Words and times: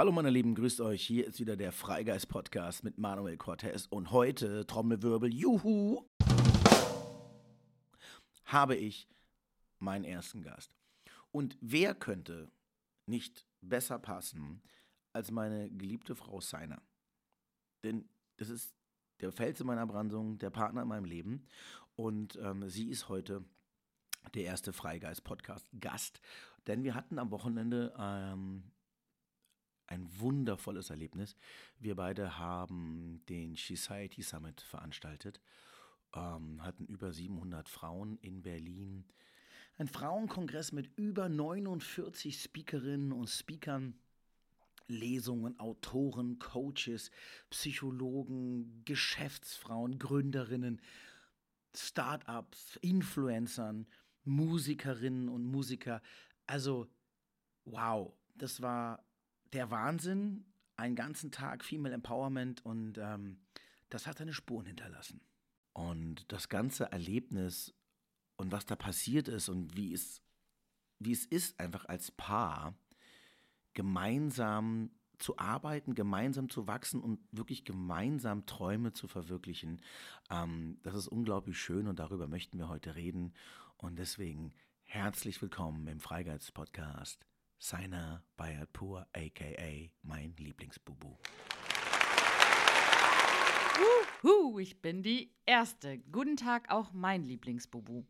Hallo 0.00 0.12
meine 0.12 0.30
Lieben, 0.30 0.54
grüßt 0.54 0.80
euch. 0.80 1.06
Hier 1.06 1.26
ist 1.26 1.40
wieder 1.40 1.58
der 1.58 1.72
Freigeist 1.72 2.30
Podcast 2.30 2.84
mit 2.84 2.96
Manuel 2.96 3.36
Cortez 3.36 3.84
und 3.84 4.12
heute 4.12 4.66
Trommelwirbel, 4.66 5.30
juhu, 5.30 6.06
habe 8.46 8.76
ich 8.76 9.06
meinen 9.78 10.06
ersten 10.06 10.40
Gast. 10.40 10.74
Und 11.32 11.58
wer 11.60 11.94
könnte 11.94 12.50
nicht 13.04 13.46
besser 13.60 13.98
passen 13.98 14.62
als 15.12 15.30
meine 15.30 15.70
geliebte 15.70 16.16
Frau 16.16 16.40
Seiner? 16.40 16.80
Denn 17.84 18.08
das 18.38 18.48
ist 18.48 18.74
der 19.20 19.32
Fels 19.32 19.60
in 19.60 19.66
meiner 19.66 19.86
Brandung, 19.86 20.38
der 20.38 20.48
Partner 20.48 20.80
in 20.80 20.88
meinem 20.88 21.04
Leben 21.04 21.46
und 21.94 22.38
ähm, 22.42 22.70
sie 22.70 22.88
ist 22.88 23.10
heute 23.10 23.44
der 24.32 24.44
erste 24.44 24.72
Freigeist-Podcast-Gast. 24.72 26.22
Denn 26.66 26.84
wir 26.84 26.94
hatten 26.94 27.18
am 27.18 27.30
Wochenende 27.30 27.92
ähm, 27.98 28.62
ein 29.90 30.08
wundervolles 30.18 30.90
Erlebnis. 30.90 31.36
Wir 31.78 31.96
beide 31.96 32.38
haben 32.38 33.22
den 33.28 33.56
Society 33.56 34.22
Summit 34.22 34.60
veranstaltet, 34.60 35.40
ähm, 36.14 36.64
hatten 36.64 36.86
über 36.86 37.12
700 37.12 37.68
Frauen 37.68 38.16
in 38.22 38.42
Berlin. 38.42 39.04
Ein 39.78 39.88
Frauenkongress 39.88 40.72
mit 40.72 40.90
über 40.96 41.28
49 41.28 42.40
Speakerinnen 42.40 43.12
und 43.12 43.28
Speakern. 43.28 43.94
Lesungen, 44.86 45.58
Autoren, 45.60 46.40
Coaches, 46.40 47.12
Psychologen, 47.48 48.82
Geschäftsfrauen, 48.84 50.00
Gründerinnen, 50.00 50.80
Startups, 51.72 52.76
Influencern, 52.82 53.86
Musikerinnen 54.24 55.28
und 55.28 55.44
Musiker. 55.44 56.02
Also, 56.46 56.88
wow, 57.64 58.12
das 58.34 58.60
war 58.60 59.04
der 59.52 59.70
Wahnsinn. 59.70 60.44
Einen 60.76 60.96
ganzen 60.96 61.30
Tag 61.30 61.62
Female 61.62 61.94
Empowerment 61.94 62.64
und 62.64 62.96
ähm, 62.96 63.38
das 63.90 64.06
hat 64.06 64.16
seine 64.16 64.32
Spuren 64.32 64.64
hinterlassen. 64.64 65.20
Und 65.74 66.24
das 66.32 66.48
ganze 66.48 66.90
Erlebnis 66.90 67.74
und 68.36 68.50
was 68.50 68.64
da 68.64 68.76
passiert 68.76 69.28
ist 69.28 69.50
und 69.50 69.76
wie 69.76 69.92
es, 69.92 70.22
wie 70.98 71.12
es 71.12 71.26
ist, 71.26 71.60
einfach 71.60 71.84
als 71.84 72.10
Paar 72.10 72.74
gemeinsam 73.74 74.90
zu 75.18 75.36
arbeiten, 75.36 75.94
gemeinsam 75.94 76.48
zu 76.48 76.66
wachsen 76.66 77.02
und 77.02 77.20
wirklich 77.30 77.64
gemeinsam 77.64 78.46
Träume 78.46 78.94
zu 78.94 79.06
verwirklichen. 79.06 79.82
Ähm, 80.30 80.78
das 80.82 80.94
ist 80.94 81.08
unglaublich 81.08 81.58
schön 81.60 81.86
und 81.86 81.98
darüber 81.98 82.26
möchten 82.26 82.58
wir 82.58 82.68
heute 82.68 82.94
reden. 82.94 83.34
Und 83.76 83.98
deswegen 83.98 84.54
herzlich 84.84 85.40
willkommen 85.42 85.86
im 85.86 86.00
Freigeist-Podcast. 86.00 87.29
Seiner 87.62 88.24
Bayat-Pur, 88.38 89.06
a.k.a. 89.12 89.90
mein 90.00 90.34
Lieblingsbubu. 90.36 91.18
Uhu, 94.24 94.58
ich 94.58 94.80
bin 94.80 95.02
die 95.02 95.30
Erste. 95.44 95.98
Guten 96.10 96.38
Tag, 96.38 96.70
auch 96.70 96.90
mein 96.94 97.26
Lieblingsbubu. 97.26 98.06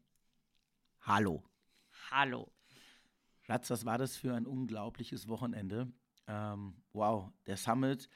Hallo. 1.01 1.43
Hallo. 2.13 2.53
Schatz, 3.43 3.69
was 3.71 3.85
war 3.85 3.99
das 3.99 4.17
für 4.17 4.37
ein 4.37 4.47
unglaubliches 4.47 5.27
Wochenende? 5.27 5.93
Ähm, 6.29 6.77
wow, 6.93 7.33
der 7.49 7.57
Summit, 7.57 8.09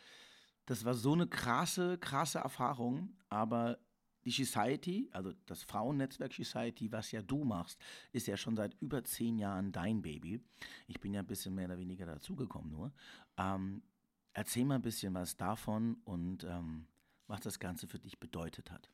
das 0.66 0.84
war 0.84 0.94
so 0.94 1.14
eine 1.14 1.26
krasse, 1.26 1.98
krasse 1.98 2.38
Erfahrung, 2.38 3.18
aber 3.28 3.80
die 4.24 4.30
Society, 4.30 5.08
also 5.12 5.32
das 5.46 5.62
Frauennetzwerk 5.62 6.32
Society, 6.32 6.90
was 6.90 7.12
ja 7.12 7.22
du 7.22 7.44
machst, 7.44 7.78
ist 8.12 8.26
ja 8.26 8.36
schon 8.36 8.56
seit 8.56 8.74
über 8.80 9.04
zehn 9.04 9.38
Jahren 9.38 9.72
dein 9.72 10.02
Baby. 10.02 10.40
Ich 10.86 11.00
bin 11.00 11.12
ja 11.12 11.20
ein 11.20 11.26
bisschen 11.26 11.54
mehr 11.54 11.66
oder 11.66 11.78
weniger 11.78 12.06
dazugekommen 12.06 12.70
nur. 12.70 12.92
Ähm, 13.36 13.82
erzähl 14.32 14.64
mal 14.64 14.76
ein 14.76 14.82
bisschen 14.82 15.14
was 15.14 15.36
davon 15.36 15.98
und 16.04 16.44
ähm, 16.44 16.86
was 17.26 17.40
das 17.40 17.58
Ganze 17.58 17.86
für 17.86 17.98
dich 17.98 18.18
bedeutet 18.18 18.70
hat. 18.70 18.90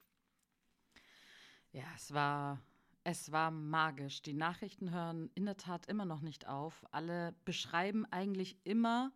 Ja, 1.73 1.85
es 1.95 2.13
war, 2.13 2.61
es 3.05 3.31
war 3.31 3.51
magisch. 3.51 4.23
Die 4.23 4.35
Nachrichten 4.35 4.91
hören 4.91 5.31
in 5.35 5.45
der 5.45 5.57
Tat 5.57 5.87
immer 5.87 6.05
noch 6.05 6.21
nicht 6.21 6.49
auf. 6.49 6.85
Alle 6.91 7.35
beschreiben 7.45 8.05
eigentlich 8.07 8.57
immer 8.65 9.13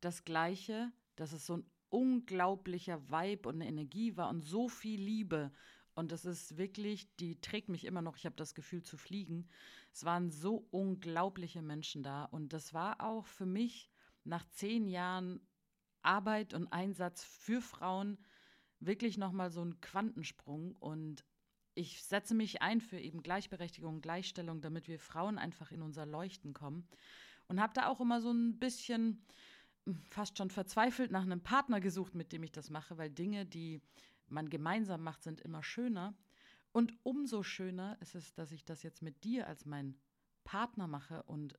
das 0.00 0.24
Gleiche, 0.24 0.90
dass 1.16 1.32
es 1.32 1.46
so 1.46 1.58
ein 1.58 1.66
unglaublicher 1.90 3.10
Vibe 3.10 3.48
und 3.48 3.60
Energie 3.60 4.16
war 4.16 4.28
und 4.28 4.42
so 4.42 4.68
viel 4.68 5.00
Liebe. 5.00 5.52
Und 5.94 6.12
das 6.12 6.24
ist 6.24 6.56
wirklich, 6.56 7.14
die 7.16 7.40
trägt 7.40 7.68
mich 7.68 7.84
immer 7.84 8.02
noch. 8.02 8.16
Ich 8.16 8.24
habe 8.24 8.36
das 8.36 8.54
Gefühl 8.54 8.82
zu 8.82 8.96
fliegen. 8.96 9.48
Es 9.92 10.04
waren 10.04 10.30
so 10.30 10.66
unglaubliche 10.70 11.60
Menschen 11.60 12.02
da. 12.02 12.24
Und 12.24 12.52
das 12.52 12.72
war 12.72 13.00
auch 13.00 13.26
für 13.26 13.46
mich 13.46 13.90
nach 14.22 14.44
zehn 14.50 14.86
Jahren 14.86 15.40
Arbeit 16.02 16.54
und 16.54 16.72
Einsatz 16.72 17.24
für 17.24 17.60
Frauen 17.60 18.18
wirklich 18.80 19.18
nochmal 19.18 19.50
so 19.50 19.64
ein 19.64 19.80
Quantensprung. 19.80 20.76
Und 20.76 21.24
ich 21.74 22.02
setze 22.04 22.34
mich 22.34 22.62
ein 22.62 22.80
für 22.80 22.98
eben 22.98 23.22
Gleichberechtigung, 23.22 24.00
Gleichstellung, 24.00 24.60
damit 24.60 24.88
wir 24.88 25.00
Frauen 25.00 25.38
einfach 25.38 25.72
in 25.72 25.82
unser 25.82 26.06
Leuchten 26.06 26.52
kommen. 26.52 26.86
Und 27.48 27.60
habe 27.60 27.72
da 27.74 27.88
auch 27.88 28.00
immer 28.00 28.20
so 28.20 28.30
ein 28.30 28.58
bisschen 28.58 29.24
fast 30.10 30.38
schon 30.38 30.50
verzweifelt 30.50 31.10
nach 31.10 31.22
einem 31.22 31.40
Partner 31.40 31.80
gesucht, 31.80 32.14
mit 32.14 32.32
dem 32.32 32.42
ich 32.42 32.52
das 32.52 32.70
mache, 32.70 32.98
weil 32.98 33.10
Dinge, 33.10 33.46
die 33.46 33.80
man 34.28 34.48
gemeinsam 34.48 35.02
macht, 35.02 35.22
sind 35.22 35.40
immer 35.40 35.62
schöner. 35.62 36.14
Und 36.72 36.94
umso 37.02 37.42
schöner 37.42 37.96
ist 38.00 38.14
es, 38.14 38.34
dass 38.34 38.52
ich 38.52 38.64
das 38.64 38.82
jetzt 38.82 39.02
mit 39.02 39.24
dir 39.24 39.46
als 39.46 39.64
mein 39.64 39.98
Partner 40.44 40.86
mache 40.86 41.22
und 41.24 41.58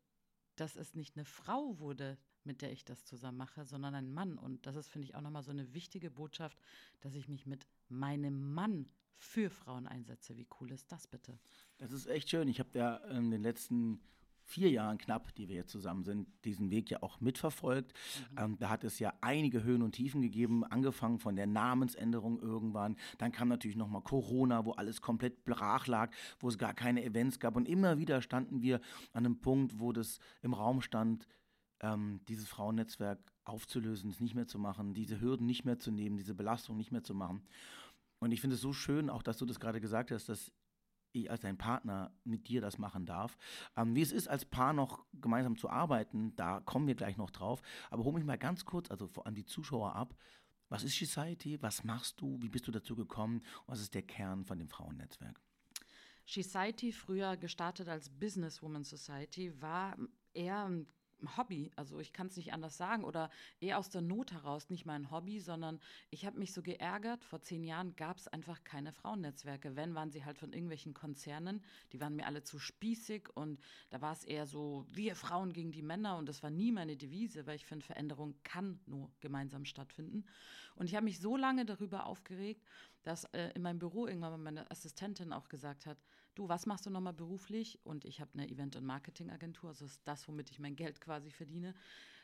dass 0.56 0.76
es 0.76 0.96
nicht 0.96 1.16
eine 1.16 1.26
Frau 1.26 1.80
wurde, 1.80 2.18
mit 2.44 2.62
der 2.62 2.72
ich 2.72 2.86
das 2.86 3.06
zusammen 3.06 3.38
mache, 3.38 3.66
sondern 3.66 3.96
ein 3.96 4.12
Mann. 4.12 4.38
Und 4.38 4.66
das 4.66 4.76
ist, 4.76 4.90
finde 4.90 5.08
ich, 5.08 5.16
auch 5.16 5.22
nochmal 5.22 5.44
so 5.44 5.52
eine 5.52 5.74
wichtige 5.74 6.12
Botschaft, 6.12 6.60
dass 7.02 7.16
ich 7.16 7.28
mich 7.28 7.46
mit 7.46 7.68
meinem 7.88 8.54
Mann 8.54 8.90
für 9.18 9.50
Frauen 9.50 9.88
einsetze. 9.88 10.38
Wie 10.38 10.48
cool 10.60 10.72
ist 10.72 10.92
das 10.92 11.08
bitte? 11.08 11.40
Das 11.78 11.92
ist 11.92 12.08
echt 12.08 12.30
schön. 12.30 12.48
Ich 12.48 12.60
habe 12.60 12.78
ja 12.78 12.96
in 12.98 13.32
den 13.32 13.44
letzten 13.44 14.02
vier 14.50 14.70
Jahren 14.72 14.98
knapp, 14.98 15.34
die 15.36 15.48
wir 15.48 15.56
jetzt 15.56 15.72
zusammen 15.72 16.04
sind, 16.04 16.28
diesen 16.44 16.72
Weg 16.72 16.90
ja 16.90 17.04
auch 17.04 17.22
mitverfolgt. 17.22 17.94
Mhm. 18.32 18.38
Ähm, 18.38 18.58
da 18.60 18.70
hat 18.70 18.84
es 18.84 18.98
ja 19.00 19.14
einige 19.22 19.64
Höhen 19.64 19.84
und 19.84 19.92
Tiefen 19.92 20.22
gegeben, 20.22 20.64
angefangen 20.64 21.20
von 21.20 21.36
der 21.36 21.46
Namensänderung 21.46 22.40
irgendwann. 22.42 22.96
Dann 23.20 23.32
kam 23.32 23.48
natürlich 23.48 23.78
nochmal 23.78 24.02
Corona, 24.02 24.66
wo 24.66 24.72
alles 24.72 25.02
komplett 25.02 25.46
brach 25.46 25.86
lag, 25.88 26.12
wo 26.40 26.50
es 26.50 26.58
gar 26.58 26.74
keine 26.74 27.04
Events 27.04 27.40
gab. 27.40 27.56
Und 27.56 27.68
immer 27.68 28.00
wieder 28.00 28.22
standen 28.22 28.62
wir 28.62 28.82
an 29.14 29.26
einem 29.26 29.40
Punkt, 29.40 29.80
wo 29.80 29.92
das 29.94 30.20
im 30.42 30.54
Raum 30.54 30.82
stand, 30.82 31.28
ähm, 31.82 32.22
dieses 32.28 32.48
Frauennetzwerk 32.48 33.20
aufzulösen, 33.44 34.10
es 34.10 34.20
nicht 34.20 34.36
mehr 34.36 34.48
zu 34.48 34.60
machen, 34.60 34.94
diese 34.94 35.22
Hürden 35.22 35.46
nicht 35.46 35.64
mehr 35.64 35.80
zu 35.80 35.92
nehmen, 35.92 36.18
diese 36.18 36.36
Belastung 36.36 36.76
nicht 36.76 36.92
mehr 36.92 37.04
zu 37.04 37.14
machen. 37.14 37.44
Und 38.20 38.32
ich 38.32 38.42
finde 38.42 38.56
es 38.56 38.62
so 38.62 38.74
schön, 38.74 39.10
auch 39.10 39.24
dass 39.24 39.38
du 39.38 39.46
das 39.46 39.60
gerade 39.60 39.80
gesagt 39.80 40.12
hast, 40.12 40.28
dass 40.28 40.52
ich 41.12 41.30
als 41.30 41.42
dein 41.42 41.58
Partner 41.58 42.12
mit 42.24 42.48
dir 42.48 42.62
das 42.62 42.78
machen 42.78 43.06
darf. 43.06 43.38
Ähm, 43.76 43.96
wie 43.96 44.02
es 44.02 44.12
ist, 44.12 44.28
als 44.28 44.46
Paar 44.46 44.74
noch 44.74 45.06
gemeinsam 45.14 45.58
zu 45.58 45.70
arbeiten, 45.70 46.36
da 46.36 46.60
kommen 46.60 46.88
wir 46.88 46.96
gleich 46.96 47.18
noch 47.18 47.32
drauf. 47.32 47.62
Aber 47.90 48.04
hol 48.04 48.14
mich 48.14 48.26
mal 48.26 48.38
ganz 48.38 48.66
kurz, 48.66 48.90
also 48.92 49.10
an 49.24 49.36
die 49.36 49.46
Zuschauer 49.46 49.96
ab. 49.96 50.16
Was 50.70 50.84
ist 50.84 50.98
Society? 50.98 51.62
Was 51.62 51.84
machst 51.84 52.22
du? 52.22 52.38
Wie 52.42 52.50
bist 52.50 52.68
du 52.68 52.72
dazu 52.72 52.96
gekommen? 52.96 53.42
Was 53.66 53.82
ist 53.82 53.96
der 53.96 54.04
Kern 54.04 54.46
von 54.46 54.60
dem 54.60 54.70
Frauennetzwerk? 54.70 55.42
Society, 56.26 56.92
früher 56.92 57.38
gestartet 57.38 57.88
als 57.90 58.10
Businesswoman 58.10 58.84
Society, 58.84 59.60
war 59.62 59.98
eher 60.34 60.66
ein 60.66 60.88
Hobby, 61.38 61.72
also 61.76 62.00
ich 62.00 62.14
kann 62.14 62.28
es 62.28 62.38
nicht 62.38 62.54
anders 62.54 62.78
sagen, 62.78 63.04
oder 63.04 63.30
eher 63.60 63.78
aus 63.78 63.90
der 63.90 64.02
Not 64.02 64.32
heraus, 64.32 64.70
nicht 64.70 64.86
mein 64.86 65.12
Hobby, 65.12 65.40
sondern 65.40 65.80
ich 66.10 66.26
habe 66.26 66.40
mich 66.40 66.54
so 66.54 66.62
geärgert. 66.62 67.24
Vor 67.26 67.42
zehn 67.42 67.64
Jahren 67.64 67.96
gab 67.96 68.18
es 68.18 68.28
einfach 68.28 68.64
keine 68.64 68.94
Frauennetzwerke. 68.94 69.76
Wenn, 69.76 69.96
waren 69.96 70.12
sie 70.12 70.26
halt 70.26 70.38
von 70.38 70.54
irgendwelchen 70.54 70.94
Konzernen, 70.94 71.62
die 71.92 72.00
waren 72.00 72.16
mir 72.16 72.26
alle 72.26 72.44
zu 72.44 72.60
spießig 72.60 73.30
und 73.36 73.60
da 73.90 74.02
war 74.02 74.14
es 74.14 74.24
eher 74.24 74.46
so, 74.46 74.86
wir 74.90 75.16
Frauen 75.16 75.54
gegen 75.54 75.72
die 75.72 75.82
Männer 75.82 76.18
und 76.18 76.28
das 76.28 76.44
war 76.44 76.50
nie 76.50 76.72
meine 76.72 76.96
Devise, 76.96 77.46
weil 77.46 77.56
ich 77.56 77.66
finde, 77.66 77.86
Veränderung 77.86 78.36
kann 78.44 78.80
nur 78.86 79.12
gemeinsam 79.20 79.66
stattfinden. 79.66 80.26
Und 80.76 80.86
ich 80.86 80.96
habe 80.96 81.06
mich 81.06 81.20
so 81.20 81.36
lange 81.36 81.66
darüber 81.66 82.06
aufgeregt, 82.06 82.64
dass 83.04 83.26
äh, 83.26 83.52
in 83.56 83.62
meinem 83.62 83.80
Büro 83.80 84.08
irgendwann 84.08 84.42
meine 84.42 84.70
Assistentin 84.72 85.34
auch 85.34 85.50
gesagt 85.50 85.86
hat, 85.86 85.98
du, 86.40 86.48
was 86.48 86.66
machst 86.66 86.86
du 86.86 86.90
nochmal 86.90 87.14
beruflich? 87.14 87.80
Und 87.84 88.06
ich 88.06 88.22
habe 88.22 88.32
eine 88.34 88.50
Event- 88.50 88.78
und 88.78 88.86
Marketingagentur, 88.86 89.70
also 89.70 89.84
ist 89.84 90.02
das, 90.06 90.26
womit 90.28 90.50
ich 90.50 90.60
mein 90.60 90.78
Geld 90.78 91.02
quasi 91.02 91.30
verdiene, 91.32 91.76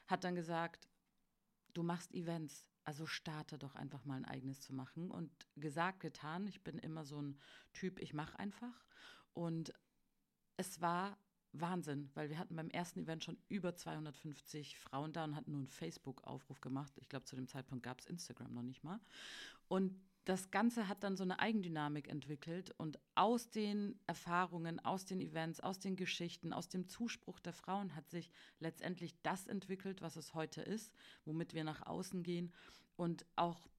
hat 0.07 0.23
dann 0.23 0.35
gesagt, 0.35 0.87
du 1.73 1.83
machst 1.83 2.13
Events, 2.13 2.69
also 2.85 3.05
starte 3.05 3.57
doch 3.57 3.75
einfach 3.75 4.05
mal 4.05 4.15
ein 4.15 4.25
eigenes 4.25 4.61
zu 4.61 4.73
machen. 4.73 5.11
Und 5.11 5.29
gesagt, 5.57 5.99
getan, 5.99 6.47
ich 6.47 6.63
bin 6.63 6.77
immer 6.77 7.03
so 7.03 7.21
ein 7.21 7.37
Typ, 7.73 7.99
ich 7.99 8.13
mache 8.13 8.39
einfach. 8.39 8.85
Und 9.33 9.73
es 10.55 10.79
war 10.79 11.17
Wahnsinn, 11.51 12.09
weil 12.13 12.29
wir 12.29 12.37
hatten 12.37 12.55
beim 12.55 12.69
ersten 12.69 12.99
Event 13.01 13.25
schon 13.25 13.37
über 13.49 13.75
250 13.75 14.79
Frauen 14.79 15.11
da 15.11 15.25
und 15.25 15.35
hatten 15.35 15.51
nur 15.51 15.59
einen 15.59 15.67
Facebook-Aufruf 15.67 16.61
gemacht. 16.61 16.93
Ich 16.97 17.09
glaube, 17.09 17.25
zu 17.25 17.35
dem 17.35 17.47
Zeitpunkt 17.47 17.83
gab 17.83 17.99
es 17.99 18.05
Instagram 18.05 18.53
noch 18.53 18.63
nicht 18.63 18.83
mal. 18.83 19.01
Und 19.67 19.93
das 20.25 20.49
Ganze 20.49 20.87
hat 20.87 21.03
dann 21.03 21.15
so 21.15 21.23
eine 21.23 21.39
Eigendynamik 21.39 22.09
entwickelt 22.09 22.73
und 22.77 22.99
aus 23.13 23.51
den 23.51 23.99
Erfahrungen, 24.07 24.83
aus 24.83 25.05
den 25.05 25.21
Events, 25.21 25.59
aus 25.59 25.79
den 25.79 25.95
Geschichten, 25.95 26.51
aus 26.51 26.67
dem 26.67 26.87
Zuspruch 26.87 27.39
der 27.39 27.53
Frauen 27.53 27.95
hat 27.95 28.09
sich 28.09 28.31
letztendlich 28.59 29.15
das 29.21 29.45
entwickelt, 29.45 30.01
was 30.01 30.15
es 30.15 30.33
heute 30.33 30.61
ist, 30.61 30.91
womit 31.25 31.53
wir 31.53 31.63
nach 31.63 31.85
außen 31.85 32.23
gehen 32.23 32.51
und 32.95 33.25
auch 33.35 33.69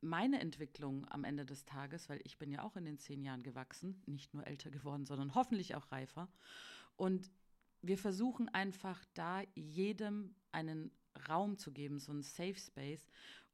meine 0.00 0.40
Entwicklung 0.40 1.10
am 1.10 1.24
Ende 1.24 1.44
des 1.44 1.64
Tages, 1.64 2.08
weil 2.08 2.20
ich 2.22 2.38
bin 2.38 2.52
ja 2.52 2.62
auch 2.62 2.76
in 2.76 2.84
den 2.84 2.98
zehn 2.98 3.24
Jahren 3.24 3.42
gewachsen, 3.42 4.00
nicht 4.06 4.32
nur 4.32 4.46
älter 4.46 4.70
geworden, 4.70 5.06
sondern 5.06 5.34
hoffentlich 5.34 5.74
auch 5.74 5.90
reifer. 5.90 6.28
Und 6.94 7.32
wir 7.82 7.98
versuchen 7.98 8.48
einfach 8.48 9.04
da 9.14 9.42
jedem 9.54 10.36
einen 10.52 10.92
Raum 11.28 11.58
zu 11.58 11.72
geben, 11.72 11.98
so 11.98 12.12
einen 12.12 12.22
Safe 12.22 12.54
Space 12.54 13.08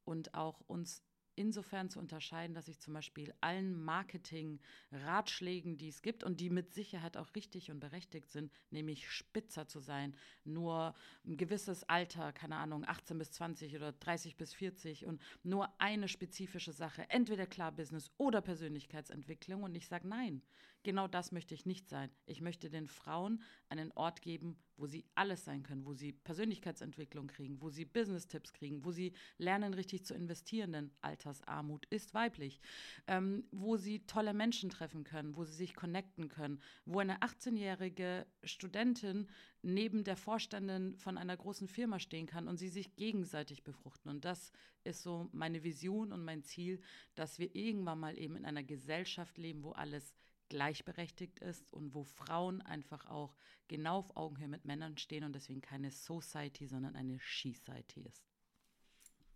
und 0.05 0.35
auch 0.35 0.61
uns 0.67 1.03
insofern 1.37 1.89
zu 1.89 1.99
unterscheiden, 1.99 2.55
dass 2.55 2.69
ich 2.69 2.79
zum 2.79 2.95
Beispiel 2.95 3.35
allen 3.41 3.83
Marketing-Ratschlägen, 3.83 5.77
die 5.77 5.89
es 5.89 6.03
gibt 6.03 6.25
und 6.25 6.41
die 6.41 6.51
mit 6.51 6.73
Sicherheit 6.75 7.17
auch 7.17 7.35
richtig 7.35 7.71
und 7.71 7.81
berechtigt 7.81 8.31
sind, 8.31 8.53
nämlich 8.71 9.11
spitzer 9.11 9.67
zu 9.67 9.81
sein, 9.81 10.15
nur 10.45 10.95
ein 11.25 11.37
gewisses 11.37 11.85
Alter, 11.85 12.33
keine 12.33 12.57
Ahnung, 12.57 12.85
18 12.87 13.19
bis 13.19 13.31
20 13.33 13.77
oder 13.77 13.93
30 13.93 14.37
bis 14.37 14.55
40 14.55 15.07
und 15.07 15.23
nur 15.43 15.69
eine 15.81 16.09
spezifische 16.09 16.73
Sache, 16.73 17.09
entweder 17.11 17.47
klar 17.47 17.73
Business 17.73 18.11
oder 18.19 18.41
Persönlichkeitsentwicklung. 18.41 19.63
Und 19.63 19.75
ich 19.75 19.89
sage 19.89 20.09
nein, 20.09 20.43
genau 20.83 21.09
das 21.09 21.33
möchte 21.33 21.55
ich 21.55 21.67
nicht 21.67 21.89
sein. 21.89 22.11
Ich 22.27 22.41
möchte 22.41 22.71
den 22.71 22.89
Frauen 22.89 23.43
einen 23.69 23.93
Ort 23.93 24.23
geben, 24.23 24.59
wo 24.77 24.87
sie 24.87 25.05
alles 25.15 25.45
sein 25.45 25.63
können, 25.63 25.85
wo 25.87 25.93
sie 25.93 26.13
Persönlichkeitsentwicklung 26.13 27.27
kriegen, 27.27 27.61
wo 27.61 27.71
sie 27.71 27.85
Business-Tipps 27.85 28.53
kriegen, 28.53 28.85
wo 28.85 28.91
sie 28.91 29.13
lernen, 29.39 29.75
richtig 29.75 30.05
zu 30.05 30.15
investieren, 30.15 30.73
denn 30.73 30.91
Altersarmut 31.01 31.87
ist 31.87 32.15
weiblich, 32.15 32.61
ähm, 33.07 33.45
wo 33.51 33.77
sie 33.77 34.01
tolle 34.07 34.35
Menschen 34.35 34.71
treffen 34.71 35.05
können, 35.05 35.37
wo 35.37 35.45
sie 35.45 35.55
sich 35.55 35.75
connecten 35.75 36.29
können, 36.29 36.61
wo 36.85 36.99
eine 36.99 37.19
18-jährige 37.19 38.27
Studentin 38.45 39.29
neben 39.63 40.05
der 40.05 40.17
Vorständin 40.17 40.97
von 40.97 41.17
einer 41.17 41.37
großen 41.37 41.69
Firma 41.69 41.99
stehen 41.99 42.27
kann 42.27 42.49
und 42.49 42.57
sie 42.57 42.69
sich 42.69 42.97
gegenseitig 42.97 43.63
befruchten. 43.63 44.11
Und 44.11 44.25
das 44.25 44.53
ist 44.85 45.03
so 45.03 45.29
meine 45.33 45.63
Vision 45.63 46.13
und 46.13 46.25
mein 46.25 46.43
Ziel, 46.43 46.81
dass 47.15 47.39
wir 47.39 47.55
irgendwann 47.55 48.01
mal 48.01 48.19
eben 48.19 48.37
in 48.37 48.45
einer 48.45 48.65
Gesellschaft 48.65 49.39
leben, 49.39 49.63
wo 49.63 49.71
alles 49.73 50.15
gleichberechtigt 50.53 51.39
ist 51.39 51.73
und 51.73 51.95
wo 51.95 52.05
Frauen 52.05 52.61
einfach 52.61 53.07
auch 53.07 53.35
genau 53.69 54.01
auf 54.01 54.17
Augenhöhe 54.19 54.49
mit 54.49 54.67
Männern 54.67 54.99
stehen 54.99 55.25
und 55.25 55.35
deswegen 55.35 55.63
keine 55.63 55.91
Society, 55.91 56.67
sondern 56.67 56.95
eine 56.95 57.19
She-Society 57.21 58.03
ist. 58.03 58.23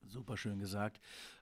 Super 0.02 0.36
schön 0.36 0.58
gesagt. 0.58 1.00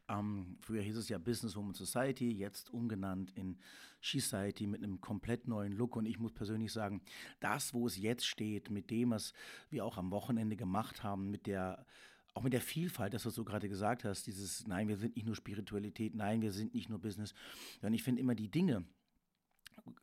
Ähm, 0.08 0.58
früher 0.60 0.80
hieß 0.80 0.96
es 0.96 1.08
ja 1.08 1.18
Business 1.18 1.56
Woman 1.56 1.74
Society, 1.74 2.30
jetzt 2.30 2.70
umgenannt 2.70 3.32
in 3.32 3.58
She-Society 4.00 4.68
mit 4.68 4.84
einem 4.84 5.00
komplett 5.00 5.48
neuen 5.48 5.72
Look. 5.72 5.96
Und 5.96 6.06
ich 6.06 6.20
muss 6.20 6.32
persönlich 6.32 6.72
sagen, 6.72 7.02
das, 7.40 7.74
wo 7.74 7.88
es 7.88 7.96
jetzt 7.96 8.26
steht, 8.26 8.70
mit 8.70 8.92
dem, 8.92 9.10
was 9.10 9.32
wir 9.70 9.84
auch 9.84 9.98
am 9.98 10.12
Wochenende 10.12 10.54
gemacht 10.54 11.02
haben, 11.02 11.32
mit 11.32 11.48
der 11.48 11.84
auch 12.32 12.42
mit 12.42 12.52
der 12.52 12.60
Vielfalt, 12.60 13.14
das, 13.14 13.26
was 13.26 13.34
du 13.34 13.44
gerade 13.44 13.68
gesagt 13.68 14.04
hast, 14.04 14.26
dieses 14.26 14.66
Nein, 14.66 14.88
wir 14.88 14.96
sind 14.96 15.16
nicht 15.16 15.24
nur 15.24 15.36
Spiritualität, 15.36 16.14
nein, 16.14 16.42
wir 16.42 16.52
sind 16.52 16.74
nicht 16.74 16.88
nur 16.88 17.00
Business, 17.00 17.34
sondern 17.80 17.94
ich 17.94 18.02
finde 18.02 18.20
immer 18.20 18.34
die 18.34 18.50
Dinge, 18.50 18.84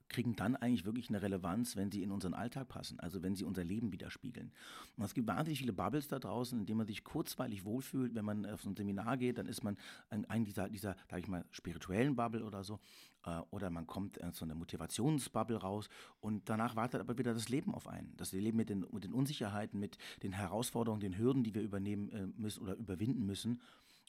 kriegen 0.09 0.35
dann 0.35 0.55
eigentlich 0.55 0.85
wirklich 0.85 1.09
eine 1.09 1.21
Relevanz, 1.21 1.75
wenn 1.75 1.91
sie 1.91 2.03
in 2.03 2.11
unseren 2.11 2.33
Alltag 2.33 2.67
passen, 2.67 2.99
also 2.99 3.23
wenn 3.23 3.35
sie 3.35 3.45
unser 3.45 3.63
Leben 3.63 3.91
widerspiegeln. 3.91 4.51
Und 4.97 5.05
es 5.05 5.13
gibt 5.13 5.27
wahnsinnig 5.27 5.59
viele 5.59 5.73
Bubbles 5.73 6.07
da 6.07 6.19
draußen, 6.19 6.59
in 6.59 6.65
denen 6.65 6.79
man 6.79 6.87
sich 6.87 7.03
kurzweilig 7.03 7.65
wohlfühlt. 7.65 8.13
Wenn 8.13 8.25
man 8.25 8.45
auf 8.45 8.61
so 8.61 8.69
ein 8.69 8.75
Seminar 8.75 9.17
geht, 9.17 9.37
dann 9.37 9.47
ist 9.47 9.63
man 9.63 9.77
in 10.11 10.25
einem 10.25 10.45
dieser, 10.45 10.69
dieser 10.69 10.95
sag 11.09 11.19
ich 11.19 11.27
mal, 11.27 11.45
spirituellen 11.51 12.15
Bubble 12.15 12.43
oder 12.43 12.63
so. 12.63 12.79
Äh, 13.25 13.41
oder 13.51 13.69
man 13.69 13.87
kommt 13.87 14.19
zu 14.33 14.45
einer 14.45 14.55
Motivationsbubble 14.55 15.57
raus 15.57 15.89
und 16.19 16.49
danach 16.49 16.75
wartet 16.75 17.01
aber 17.01 17.17
wieder 17.17 17.33
das 17.33 17.49
Leben 17.49 17.73
auf 17.73 17.87
einen. 17.87 18.15
Das 18.17 18.31
Leben 18.33 18.57
mit 18.57 18.69
den, 18.69 18.85
mit 18.91 19.03
den 19.03 19.13
Unsicherheiten, 19.13 19.79
mit 19.79 19.97
den 20.23 20.33
Herausforderungen, 20.33 21.01
den 21.01 21.17
Hürden, 21.17 21.43
die 21.43 21.53
wir 21.53 21.61
übernehmen 21.61 22.09
äh, 22.09 22.27
müssen 22.37 22.63
oder 22.63 22.75
überwinden 22.75 23.25
müssen. 23.25 23.61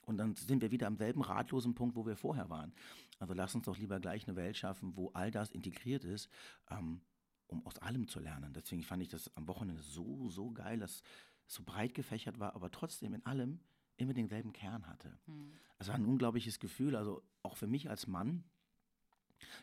Und 0.03 0.19
dann 0.19 0.35
sind 0.35 0.63
wir 0.63 0.71
wieder 0.71 0.87
am 0.87 0.97
selben 0.97 1.23
ratlosen 1.23 1.75
Punkt, 1.75 1.97
wo 1.97 2.07
wir 2.07 2.17
vorher 2.17 2.51
waren. 2.51 2.73
Also 3.19 3.35
lass 3.35 3.55
uns 3.55 3.65
doch 3.65 3.79
lieber 3.79 4.01
gleich 4.01 4.27
eine 4.27 4.37
Welt 4.37 4.57
schaffen, 4.57 4.97
wo 4.97 5.11
all 5.11 5.31
das 5.31 5.51
integriert 5.51 6.05
ist, 6.05 6.29
ähm, 6.71 7.01
um 7.47 7.65
aus 7.67 7.79
allem 7.79 8.09
zu 8.09 8.19
lernen. 8.19 8.53
Deswegen 8.53 8.83
fand 8.83 9.03
ich 9.03 9.09
das 9.09 9.35
am 9.37 9.47
Wochenende 9.47 9.83
so, 9.83 10.29
so 10.29 10.51
geil, 10.51 10.81
dass 10.81 10.97
es 10.97 11.03
so 11.47 11.63
breit 11.63 11.95
gefächert 11.95 12.39
war, 12.39 12.55
aber 12.55 12.71
trotzdem 12.71 13.15
in 13.15 13.25
allem 13.27 13.61
immer 13.97 14.15
denselben 14.15 14.53
Kern 14.53 14.87
hatte. 14.87 15.19
Mhm. 15.27 15.53
Es 15.79 15.89
war 15.89 15.95
ein 15.95 16.07
unglaubliches 16.07 16.59
Gefühl, 16.59 16.97
also 16.97 17.23
auch 17.43 17.57
für 17.57 17.67
mich 17.67 17.89
als 17.89 18.07
Mann. 18.07 18.45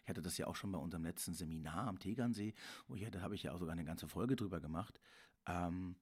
Ich 0.03 0.09
hatte 0.09 0.21
das 0.21 0.37
ja 0.37 0.47
auch 0.47 0.55
schon 0.55 0.71
bei 0.71 0.77
unserem 0.77 1.03
letzten 1.03 1.33
Seminar 1.33 1.87
am 1.87 1.99
Tegernsee, 1.99 2.53
wo 2.87 2.95
ich, 2.95 3.09
da 3.09 3.21
habe 3.21 3.35
ich 3.35 3.43
ja 3.43 3.53
auch 3.53 3.59
sogar 3.59 3.73
eine 3.73 3.85
ganze 3.85 4.07
Folge 4.07 4.35
drüber 4.35 4.59
gemacht, 4.59 4.99
ähm, 5.45 5.95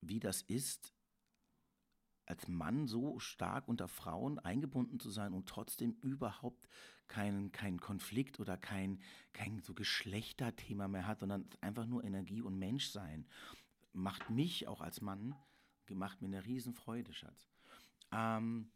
wie 0.00 0.20
das 0.20 0.42
ist, 0.42 0.92
als 2.26 2.48
Mann 2.48 2.86
so 2.86 3.18
stark 3.18 3.68
unter 3.68 3.88
Frauen 3.88 4.38
eingebunden 4.38 5.00
zu 5.00 5.10
sein 5.10 5.32
und 5.32 5.48
trotzdem 5.48 5.96
überhaupt 6.02 6.68
keinen 7.08 7.52
kein 7.52 7.80
Konflikt 7.80 8.40
oder 8.40 8.56
kein, 8.56 9.00
kein 9.32 9.60
so 9.60 9.74
Geschlechterthema 9.74 10.88
mehr 10.88 11.06
hat, 11.06 11.20
sondern 11.20 11.48
einfach 11.60 11.86
nur 11.86 12.04
Energie 12.04 12.42
und 12.42 12.58
Menschsein, 12.58 13.26
macht 13.92 14.28
mich 14.30 14.68
auch 14.68 14.80
als 14.80 15.00
Mann, 15.00 15.34
macht 15.88 16.20
mir 16.20 16.28
eine 16.28 16.44
Riesenfreude, 16.44 17.12
Schatz. 17.12 17.48
Ähm, 18.12 18.70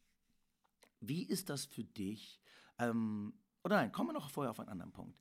wie 1.00 1.24
ist 1.24 1.50
das 1.50 1.64
für 1.64 1.84
dich? 1.84 2.40
Ähm, 2.78 3.34
oder 3.64 3.76
nein, 3.76 3.92
kommen 3.92 4.10
wir 4.10 4.14
noch 4.14 4.30
vorher 4.30 4.50
auf 4.50 4.60
einen 4.60 4.68
anderen 4.68 4.92
Punkt. 4.92 5.18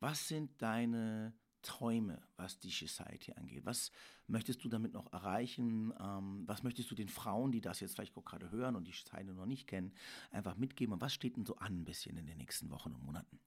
Was 0.00 0.26
sind 0.26 0.60
deine 0.60 1.32
Träume, 1.62 2.20
was 2.36 2.58
die 2.58 2.70
Society 2.70 3.32
angeht? 3.32 3.64
Was 3.64 3.90
möchtest 4.26 4.62
du 4.64 4.68
damit 4.68 4.92
noch 4.92 5.12
erreichen? 5.12 5.92
Ähm, 5.98 6.42
was 6.46 6.62
möchtest 6.62 6.90
du 6.90 6.94
den 6.94 7.08
Frauen, 7.08 7.52
die 7.52 7.60
das 7.60 7.80
jetzt 7.80 7.94
vielleicht 7.94 8.14
gerade 8.14 8.50
hören 8.50 8.76
und 8.76 8.86
die 8.86 8.92
Society 8.92 9.32
noch 9.32 9.46
nicht 9.46 9.66
kennen, 9.66 9.92
einfach 10.30 10.56
mitgeben? 10.56 10.92
Und 10.92 11.00
was 11.00 11.14
steht 11.14 11.36
denn 11.36 11.46
so 11.46 11.56
an 11.56 11.80
ein 11.80 11.84
bisschen 11.84 12.16
in 12.16 12.26
den 12.26 12.38
nächsten 12.38 12.70
Wochen 12.70 12.92
und 12.92 13.04
Monaten? 13.04 13.40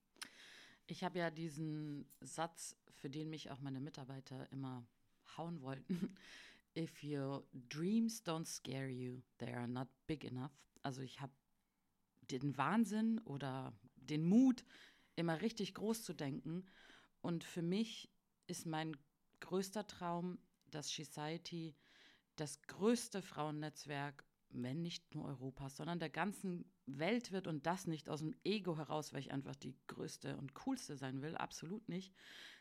Ich 0.87 1.03
habe 1.03 1.19
ja 1.19 1.31
diesen 1.31 2.05
Satz, 2.21 2.77
für 2.91 3.09
den 3.09 3.29
mich 3.29 3.51
auch 3.51 3.59
meine 3.59 3.79
Mitarbeiter 3.79 4.51
immer 4.51 4.85
hauen 5.37 5.61
wollten. 5.61 6.15
If 6.77 7.03
your 7.03 7.45
dreams 7.69 8.21
don't 8.25 8.45
scare 8.45 8.89
you, 8.89 9.21
they 9.37 9.53
are 9.53 9.67
not 9.67 9.87
big 10.07 10.25
enough. 10.25 10.51
Also 10.83 11.01
ich 11.01 11.21
habe 11.21 11.31
den 12.31 12.57
Wahnsinn 12.57 13.19
oder 13.19 13.73
den 13.95 14.25
Mut, 14.25 14.65
immer 15.15 15.41
richtig 15.41 15.73
groß 15.73 16.03
zu 16.03 16.13
denken 16.13 16.65
und 17.25 17.43
für 17.43 17.63
mich 17.63 18.11
ist 18.45 18.67
mein 18.67 18.95
größter 19.39 19.87
Traum, 19.87 20.37
dass 20.69 20.89
Society 20.89 21.75
das 22.35 22.61
größte 22.67 23.23
Frauennetzwerk, 23.23 24.23
wenn 24.49 24.83
nicht 24.83 25.15
nur 25.15 25.25
Europas, 25.25 25.75
sondern 25.75 25.97
der 25.97 26.11
ganzen 26.11 26.71
Welt 26.85 27.31
wird 27.31 27.47
und 27.47 27.65
das 27.65 27.87
nicht 27.87 28.09
aus 28.09 28.19
dem 28.19 28.35
Ego 28.43 28.77
heraus, 28.77 29.11
weil 29.11 29.21
ich 29.21 29.31
einfach 29.31 29.55
die 29.55 29.75
größte 29.87 30.37
und 30.37 30.53
coolste 30.53 30.97
sein 30.97 31.23
will, 31.23 31.35
absolut 31.35 31.89
nicht, 31.89 32.13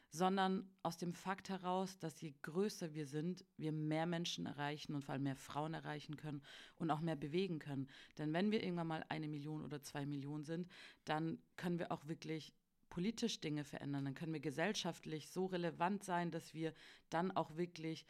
sondern 0.09 0.75
aus 0.83 0.97
dem 0.97 1.13
Fakt 1.13 1.51
heraus, 1.51 1.99
dass 1.99 2.19
je 2.23 2.33
größer 2.41 2.95
wir 2.95 3.07
sind, 3.07 3.45
wir 3.59 3.73
mehr 3.73 4.07
Menschen 4.07 4.47
erreichen 4.47 4.95
und 4.95 5.05
vor 5.05 5.13
allem 5.13 5.25
mehr 5.25 5.37
Frauen 5.37 5.75
erreichen 5.75 6.17
können 6.17 6.43
und 6.77 6.91
auch 6.91 7.01
mehr 7.01 7.17
bewegen 7.17 7.59
können. 7.59 7.87
Denn 8.17 8.33
wenn 8.33 8.51
wir 8.51 8.63
irgendwann 8.63 8.87
mal 8.87 9.05
eine 9.11 9.29
Million 9.29 9.63
oder 9.63 9.83
zwei 9.83 10.07
Millionen 10.07 10.45
sind, 10.45 10.71
dann 11.05 11.39
können 11.57 11.79
wir 11.79 11.93
auch 11.93 12.07
wirklich 12.07 12.55
politisch 12.95 13.41
Dinge 13.41 13.65
verändern, 13.65 14.05
dann 14.05 14.15
können 14.15 14.33
wir 14.33 14.39
gesellschaftlich 14.39 15.29
so 15.29 15.47
relevant 15.47 16.05
sein, 16.05 16.31
dass 16.31 16.55
wir 16.55 16.73
dann 17.11 17.33
auch 17.33 17.57
wirklich, 17.57 18.07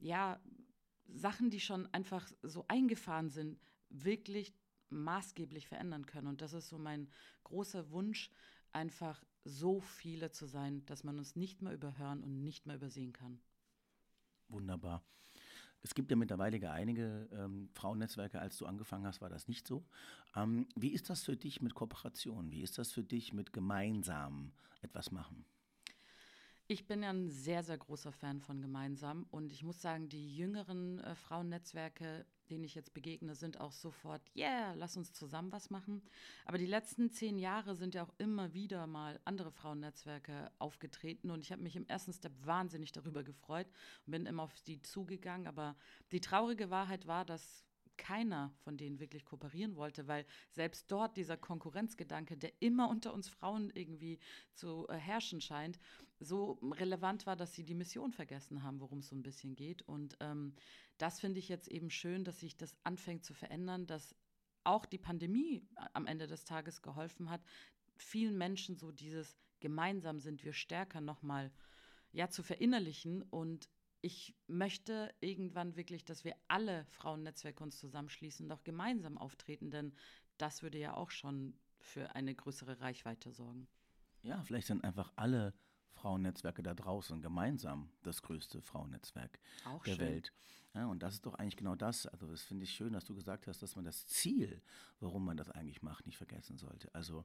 ja, 0.00 0.40
Sachen, 1.06 1.50
die 1.50 1.60
schon 1.60 1.86
einfach 1.94 2.28
so 2.42 2.64
eingefahren 2.66 3.30
sind, 3.30 3.60
wirklich 3.90 4.52
maßgeblich 4.90 5.68
verändern 5.68 6.04
können. 6.06 6.26
Und 6.26 6.40
das 6.40 6.52
ist 6.52 6.68
so 6.68 6.78
mein 6.78 7.08
großer 7.44 7.92
Wunsch, 7.92 8.32
einfach 8.72 9.24
so 9.44 9.78
viele 9.78 10.32
zu 10.32 10.46
sein, 10.46 10.84
dass 10.86 11.04
man 11.04 11.16
uns 11.18 11.36
nicht 11.36 11.62
mehr 11.62 11.72
überhören 11.72 12.24
und 12.24 12.42
nicht 12.42 12.66
mehr 12.66 12.74
übersehen 12.74 13.12
kann. 13.12 13.40
Wunderbar. 14.48 15.04
Es 15.84 15.94
gibt 15.94 16.10
ja 16.10 16.16
mittlerweile 16.16 16.70
einige 16.70 17.28
ähm, 17.30 17.68
Frauennetzwerke, 17.74 18.40
als 18.40 18.56
du 18.56 18.64
angefangen 18.64 19.06
hast, 19.06 19.20
war 19.20 19.28
das 19.28 19.48
nicht 19.48 19.68
so. 19.68 19.84
Ähm, 20.34 20.66
wie 20.74 20.88
ist 20.88 21.10
das 21.10 21.22
für 21.22 21.36
dich 21.36 21.60
mit 21.60 21.74
Kooperation? 21.74 22.50
Wie 22.50 22.62
ist 22.62 22.78
das 22.78 22.90
für 22.90 23.04
dich 23.04 23.34
mit 23.34 23.52
gemeinsam 23.52 24.52
etwas 24.80 25.12
machen? 25.12 25.44
Ich 26.66 26.86
bin 26.86 27.02
ja 27.02 27.10
ein 27.10 27.30
sehr, 27.30 27.62
sehr 27.62 27.76
großer 27.76 28.12
Fan 28.12 28.40
von 28.40 28.62
gemeinsam 28.62 29.26
und 29.30 29.52
ich 29.52 29.62
muss 29.62 29.82
sagen, 29.82 30.08
die 30.08 30.34
jüngeren 30.34 30.98
äh, 31.00 31.14
Frauennetzwerke 31.14 32.26
denen 32.50 32.64
ich 32.64 32.74
jetzt 32.74 32.94
begegne, 32.94 33.34
sind 33.34 33.60
auch 33.60 33.72
sofort, 33.72 34.22
yeah, 34.36 34.74
lass 34.74 34.96
uns 34.96 35.12
zusammen 35.12 35.52
was 35.52 35.70
machen. 35.70 36.02
Aber 36.44 36.58
die 36.58 36.66
letzten 36.66 37.10
zehn 37.10 37.38
Jahre 37.38 37.74
sind 37.74 37.94
ja 37.94 38.04
auch 38.04 38.12
immer 38.18 38.52
wieder 38.52 38.86
mal 38.86 39.20
andere 39.24 39.50
Frauennetzwerke 39.50 40.50
aufgetreten 40.58 41.30
und 41.30 41.40
ich 41.40 41.52
habe 41.52 41.62
mich 41.62 41.76
im 41.76 41.86
ersten 41.86 42.12
Step 42.12 42.32
wahnsinnig 42.44 42.92
darüber 42.92 43.22
gefreut 43.22 43.66
und 44.06 44.12
bin 44.12 44.26
immer 44.26 44.42
auf 44.42 44.54
die 44.62 44.82
zugegangen. 44.82 45.46
Aber 45.46 45.76
die 46.12 46.20
traurige 46.20 46.70
Wahrheit 46.70 47.06
war, 47.06 47.24
dass 47.24 47.64
keiner 47.96 48.52
von 48.62 48.76
denen 48.76 49.00
wirklich 49.00 49.24
kooperieren 49.24 49.76
wollte, 49.76 50.06
weil 50.08 50.26
selbst 50.50 50.90
dort 50.90 51.16
dieser 51.16 51.36
Konkurrenzgedanke, 51.36 52.36
der 52.36 52.52
immer 52.60 52.88
unter 52.88 53.14
uns 53.14 53.28
Frauen 53.28 53.70
irgendwie 53.74 54.18
zu 54.54 54.86
äh, 54.88 54.96
herrschen 54.96 55.40
scheint, 55.40 55.78
so 56.20 56.58
relevant 56.62 57.26
war, 57.26 57.36
dass 57.36 57.54
sie 57.54 57.64
die 57.64 57.74
Mission 57.74 58.12
vergessen 58.12 58.62
haben, 58.62 58.80
worum 58.80 59.00
es 59.00 59.08
so 59.08 59.16
ein 59.16 59.22
bisschen 59.22 59.56
geht. 59.56 59.82
Und 59.82 60.16
ähm, 60.20 60.54
das 60.98 61.20
finde 61.20 61.38
ich 61.38 61.48
jetzt 61.48 61.68
eben 61.68 61.90
schön, 61.90 62.24
dass 62.24 62.40
sich 62.40 62.56
das 62.56 62.76
anfängt 62.84 63.24
zu 63.24 63.34
verändern, 63.34 63.86
dass 63.86 64.14
auch 64.64 64.86
die 64.86 64.98
Pandemie 64.98 65.66
am 65.92 66.06
Ende 66.06 66.26
des 66.26 66.44
Tages 66.44 66.82
geholfen 66.82 67.30
hat, 67.30 67.42
vielen 67.96 68.36
Menschen 68.36 68.76
so 68.76 68.90
dieses 68.90 69.36
gemeinsam 69.60 70.20
sind 70.20 70.44
wir 70.44 70.52
stärker 70.52 71.00
nochmal 71.00 71.52
ja 72.12 72.28
zu 72.28 72.42
verinnerlichen 72.42 73.22
und 73.22 73.68
ich 74.04 74.36
möchte 74.48 75.14
irgendwann 75.20 75.76
wirklich, 75.76 76.04
dass 76.04 76.24
wir 76.24 76.36
alle 76.46 76.84
Frauennetzwerke 76.90 77.64
uns 77.64 77.78
zusammenschließen 77.78 78.44
und 78.44 78.52
auch 78.52 78.62
gemeinsam 78.62 79.16
auftreten, 79.16 79.70
denn 79.70 79.94
das 80.36 80.62
würde 80.62 80.76
ja 80.76 80.94
auch 80.94 81.10
schon 81.10 81.56
für 81.78 82.14
eine 82.14 82.34
größere 82.34 82.82
Reichweite 82.82 83.32
sorgen. 83.32 83.66
Ja, 84.20 84.42
vielleicht 84.42 84.66
sind 84.66 84.84
einfach 84.84 85.10
alle 85.16 85.54
Frauennetzwerke 85.94 86.62
da 86.62 86.74
draußen 86.74 87.22
gemeinsam 87.22 87.88
das 88.02 88.20
größte 88.20 88.60
Frauennetzwerk 88.60 89.40
auch 89.64 89.82
der 89.84 89.94
schön. 89.94 90.06
Welt. 90.06 90.32
Ja, 90.74 90.86
und 90.86 91.02
das 91.02 91.14
ist 91.14 91.24
doch 91.24 91.34
eigentlich 91.36 91.56
genau 91.56 91.74
das. 91.74 92.06
Also 92.06 92.26
das 92.26 92.42
finde 92.42 92.64
ich 92.64 92.72
schön, 92.72 92.92
dass 92.92 93.06
du 93.06 93.14
gesagt 93.14 93.46
hast, 93.46 93.62
dass 93.62 93.74
man 93.74 93.86
das 93.86 94.06
Ziel, 94.06 94.60
warum 95.00 95.24
man 95.24 95.38
das 95.38 95.48
eigentlich 95.48 95.80
macht, 95.80 96.04
nicht 96.04 96.18
vergessen 96.18 96.58
sollte. 96.58 96.94
Also 96.94 97.24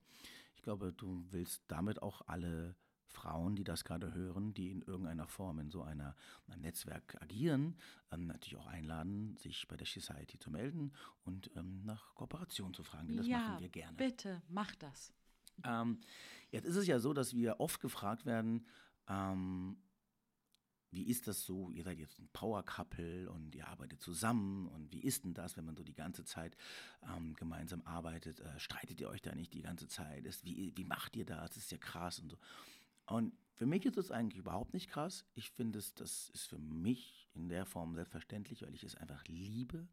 ich 0.56 0.62
glaube, 0.62 0.94
du 0.94 1.26
willst 1.30 1.62
damit 1.68 2.02
auch 2.02 2.22
alle 2.28 2.78
Frauen, 3.10 3.56
die 3.56 3.64
das 3.64 3.84
gerade 3.84 4.14
hören, 4.14 4.54
die 4.54 4.72
in 4.72 4.82
irgendeiner 4.82 5.28
Form 5.28 5.60
in 5.60 5.70
so 5.70 5.82
einer, 5.82 6.16
einem 6.48 6.62
Netzwerk 6.62 7.22
agieren, 7.22 7.76
ähm, 8.12 8.28
natürlich 8.28 8.58
auch 8.58 8.68
einladen, 8.68 9.36
sich 9.38 9.68
bei 9.68 9.76
der 9.76 9.88
Society 9.88 10.38
zu 10.40 10.52
melden 10.52 10.94
und 11.24 11.52
ähm, 11.56 11.82
nach 11.84 12.16
Kooperation 12.16 12.74
zu 12.74 12.84
fragen. 12.84 13.16
Das 13.18 13.28
ja, 13.28 13.40
machen 13.40 13.62
wir 13.62 13.70
gerne. 13.70 13.98
Bitte, 13.98 14.42
mach 14.50 14.76
das. 14.76 15.14
Ähm, 15.64 16.00
jetzt 16.52 16.66
ist 16.66 16.76
es 16.76 16.88
ja 16.88 17.00
so, 17.00 17.14
dass 17.14 17.34
wir 17.34 17.60
oft 17.60 17.82
gefragt 17.82 18.26
werden, 18.26 18.66
ähm, 19.08 19.78
wie 20.92 21.04
ist 21.04 21.28
das 21.28 21.46
so? 21.46 21.70
Ihr 21.70 21.84
seid 21.84 22.00
jetzt 22.00 22.20
ein 22.20 22.30
Power 22.34 22.64
Couple 22.64 23.30
und 23.30 23.54
ihr 23.54 23.68
arbeitet 23.68 24.02
zusammen 24.02 24.68
und 24.70 24.92
wie 24.92 25.02
ist 25.02 25.24
denn 25.24 25.36
das, 25.36 25.56
wenn 25.56 25.66
man 25.66 25.76
so 25.76 25.84
die 25.84 25.94
ganze 25.94 26.24
Zeit 26.26 26.58
ähm, 27.16 27.36
gemeinsam 27.36 27.84
arbeitet? 27.86 28.40
Äh, 28.40 28.60
streitet 28.60 29.00
ihr 29.00 29.10
euch 29.10 29.22
da 29.22 29.36
nicht 29.36 29.54
die 29.54 29.62
ganze 29.62 29.88
Zeit? 29.88 30.26
Ist, 30.26 30.46
wie, 30.46 30.74
wie 30.76 30.86
macht 30.86 31.16
ihr 31.16 31.26
das? 31.26 31.52
Das 31.52 31.58
ist 31.58 31.72
ja 31.72 31.78
krass 31.78 32.20
und 32.20 32.30
so. 32.32 32.38
Und 33.10 33.34
für 33.54 33.66
mich 33.66 33.86
ist 33.86 33.98
es 33.98 34.12
eigentlich 34.12 34.40
überhaupt 34.40 34.74
nicht 34.74 34.90
krass. 34.90 35.26
Ich 35.34 35.52
finde 35.52 35.80
es, 35.80 35.94
das 35.94 36.30
ist 36.30 36.48
für 36.48 36.60
mich 36.60 37.30
in 37.34 37.50
der 37.50 37.66
Form 37.66 37.96
selbstverständlich, 37.96 38.62
weil 38.62 38.74
ich 38.74 38.84
es 38.84 38.96
einfach 38.96 39.24
liebe, 39.28 39.88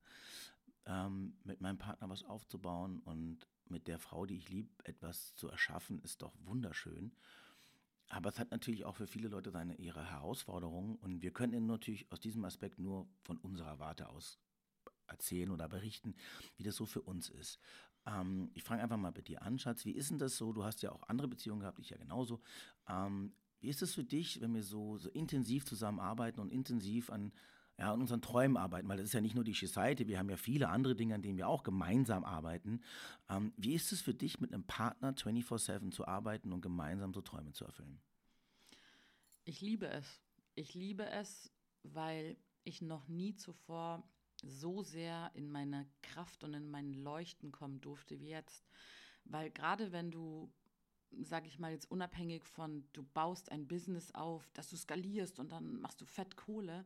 ähm, 0.85 1.37
mit 1.43 1.61
meinem 1.61 1.79
Partner 1.79 2.09
was 2.09 2.23
aufzubauen 2.25 3.01
und 3.01 3.49
mit 3.69 3.89
der 3.89 3.99
Frau, 3.99 4.27
die 4.27 4.37
ich 4.37 4.49
liebe, 4.49 4.71
etwas 4.85 5.35
zu 5.35 5.49
erschaffen, 5.49 6.01
ist 6.03 6.23
doch 6.23 6.33
wunderschön. 6.45 7.13
Aber 8.09 8.29
es 8.29 8.39
hat 8.39 8.53
natürlich 8.53 8.85
auch 8.85 8.95
für 8.95 9.09
viele 9.09 9.29
Leute 9.29 9.51
seine 9.51 9.75
ihre 9.75 10.09
Herausforderungen 10.09 10.97
und 10.97 11.23
wir 11.23 11.33
können 11.33 11.55
Ihnen 11.55 11.67
natürlich 11.67 12.11
aus 12.13 12.21
diesem 12.21 12.45
Aspekt 12.45 12.79
nur 12.79 13.09
von 13.23 13.37
unserer 13.39 13.81
Warte 13.81 14.09
aus 14.09 14.39
erzählen 15.09 15.51
oder 15.51 15.69
berichten, 15.69 16.15
wie 16.57 16.63
das 16.63 16.77
so 16.77 16.87
für 16.87 17.03
uns 17.03 17.31
ist. 17.31 17.59
Ähm, 18.07 18.51
ich 18.55 18.63
fange 18.63 18.83
einfach 18.83 18.97
mal 18.97 19.13
bei 19.13 19.23
dir 19.23 19.43
an, 19.43 19.59
Schatz. 19.59 19.85
Wie 19.85 19.93
ist 19.93 20.11
denn 20.11 20.19
das 20.19 20.37
so? 20.37 20.53
Du 20.53 20.65
hast 20.65 20.83
ja 20.83 20.93
auch 20.93 21.09
andere 21.09 21.29
Beziehungen 21.29 21.61
gehabt, 21.61 21.79
ich 21.79 21.91
ja 21.91 21.97
genauso. 21.97 22.41
Ähm, 22.89 23.33
wie 23.61 23.69
ist 23.69 23.83
es 23.83 23.95
für 23.95 24.05
dich, 24.05 24.41
wenn 24.41 24.55
wir 24.55 24.63
so, 24.63 24.97
so 24.99 25.09
intensiv 25.11 25.65
zusammenarbeiten 25.65 26.41
und 26.41 26.53
intensiv 26.53 27.11
an, 27.11 27.33
ja, 27.79 27.93
an 27.93 28.01
unseren 28.01 28.23
Träumen 28.23 28.57
arbeiten? 28.57 28.89
Weil 28.89 28.99
das 28.99 29.07
ist 29.07 29.13
ja 29.13 29.21
nicht 29.21 29.35
nur 29.35 29.45
die 29.45 29.55
Society, 29.55 30.07
wir 30.07 30.19
haben 30.19 30.31
ja 30.31 30.37
viele 30.37 30.69
andere 30.69 30.95
Dinge, 30.95 31.15
an 31.15 31.23
denen 31.23 31.39
wir 31.39 31.49
auch 31.49 31.63
gemeinsam 31.63 32.25
arbeiten. 32.25 32.81
Ähm, 33.29 33.53
wie 33.57 33.75
ist 33.75 33.93
es 33.93 34.03
für 34.03 34.15
dich, 34.15 34.41
mit 34.41 34.53
einem 34.53 34.65
Partner 34.65 35.13
24-7 35.13 35.91
zu 35.91 36.07
arbeiten 36.07 36.53
und 36.53 36.61
gemeinsam 36.61 37.13
so 37.13 37.23
Träume 37.23 37.53
zu 37.53 37.65
erfüllen? 37.65 38.01
Ich 39.45 39.61
liebe 39.61 39.89
es. 39.89 40.21
Ich 40.55 40.75
liebe 40.75 41.07
es, 41.11 41.53
weil 41.83 42.37
ich 42.65 42.83
noch 42.83 43.09
nie 43.09 43.37
zuvor 43.37 44.03
so 44.43 44.83
sehr 44.83 45.31
in 45.35 45.51
meine 45.51 45.87
Kraft 46.03 46.45
und 46.45 46.55
in 46.55 46.71
mein 46.71 46.93
Leuchten 46.93 47.53
kommen 47.53 47.81
durfte 47.81 48.21
wie 48.21 48.29
jetzt. 48.29 48.65
Weil 49.25 49.51
gerade 49.51 49.93
wenn 49.93 50.11
du, 50.11 50.53
sag 51.23 51.47
ich 51.47 51.59
mal 51.59 51.73
jetzt 51.73 51.91
unabhängig 51.91 52.45
von, 52.45 52.85
du 52.93 53.03
baust 53.03 53.51
ein 53.51 53.67
Business 53.67 54.15
auf, 54.15 54.49
dass 54.53 54.71
du 54.71 54.77
skalierst 54.77 55.39
und 55.39 55.53
dann 55.53 55.81
machst 55.81 56.01
du 56.01 56.05
fett 56.05 56.37
Kohle, 56.37 56.85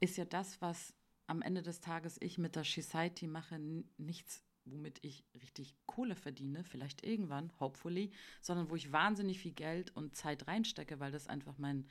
ist 0.00 0.16
ja 0.16 0.24
das, 0.24 0.60
was 0.60 0.94
am 1.26 1.42
Ende 1.42 1.62
des 1.62 1.80
Tages 1.80 2.16
ich 2.20 2.38
mit 2.38 2.56
der 2.56 2.64
Society 2.64 3.26
mache, 3.26 3.58
nichts 3.98 4.46
womit 4.66 4.98
ich 5.02 5.24
richtig 5.40 5.76
Kohle 5.86 6.16
verdiene, 6.16 6.64
vielleicht 6.64 7.04
irgendwann, 7.04 7.52
hopefully, 7.60 8.10
sondern 8.42 8.68
wo 8.68 8.76
ich 8.76 8.92
wahnsinnig 8.92 9.38
viel 9.38 9.52
Geld 9.52 9.94
und 9.96 10.16
Zeit 10.16 10.46
reinstecke, 10.46 11.00
weil 11.00 11.12
das 11.12 11.28
einfach 11.28 11.56
mein, 11.58 11.86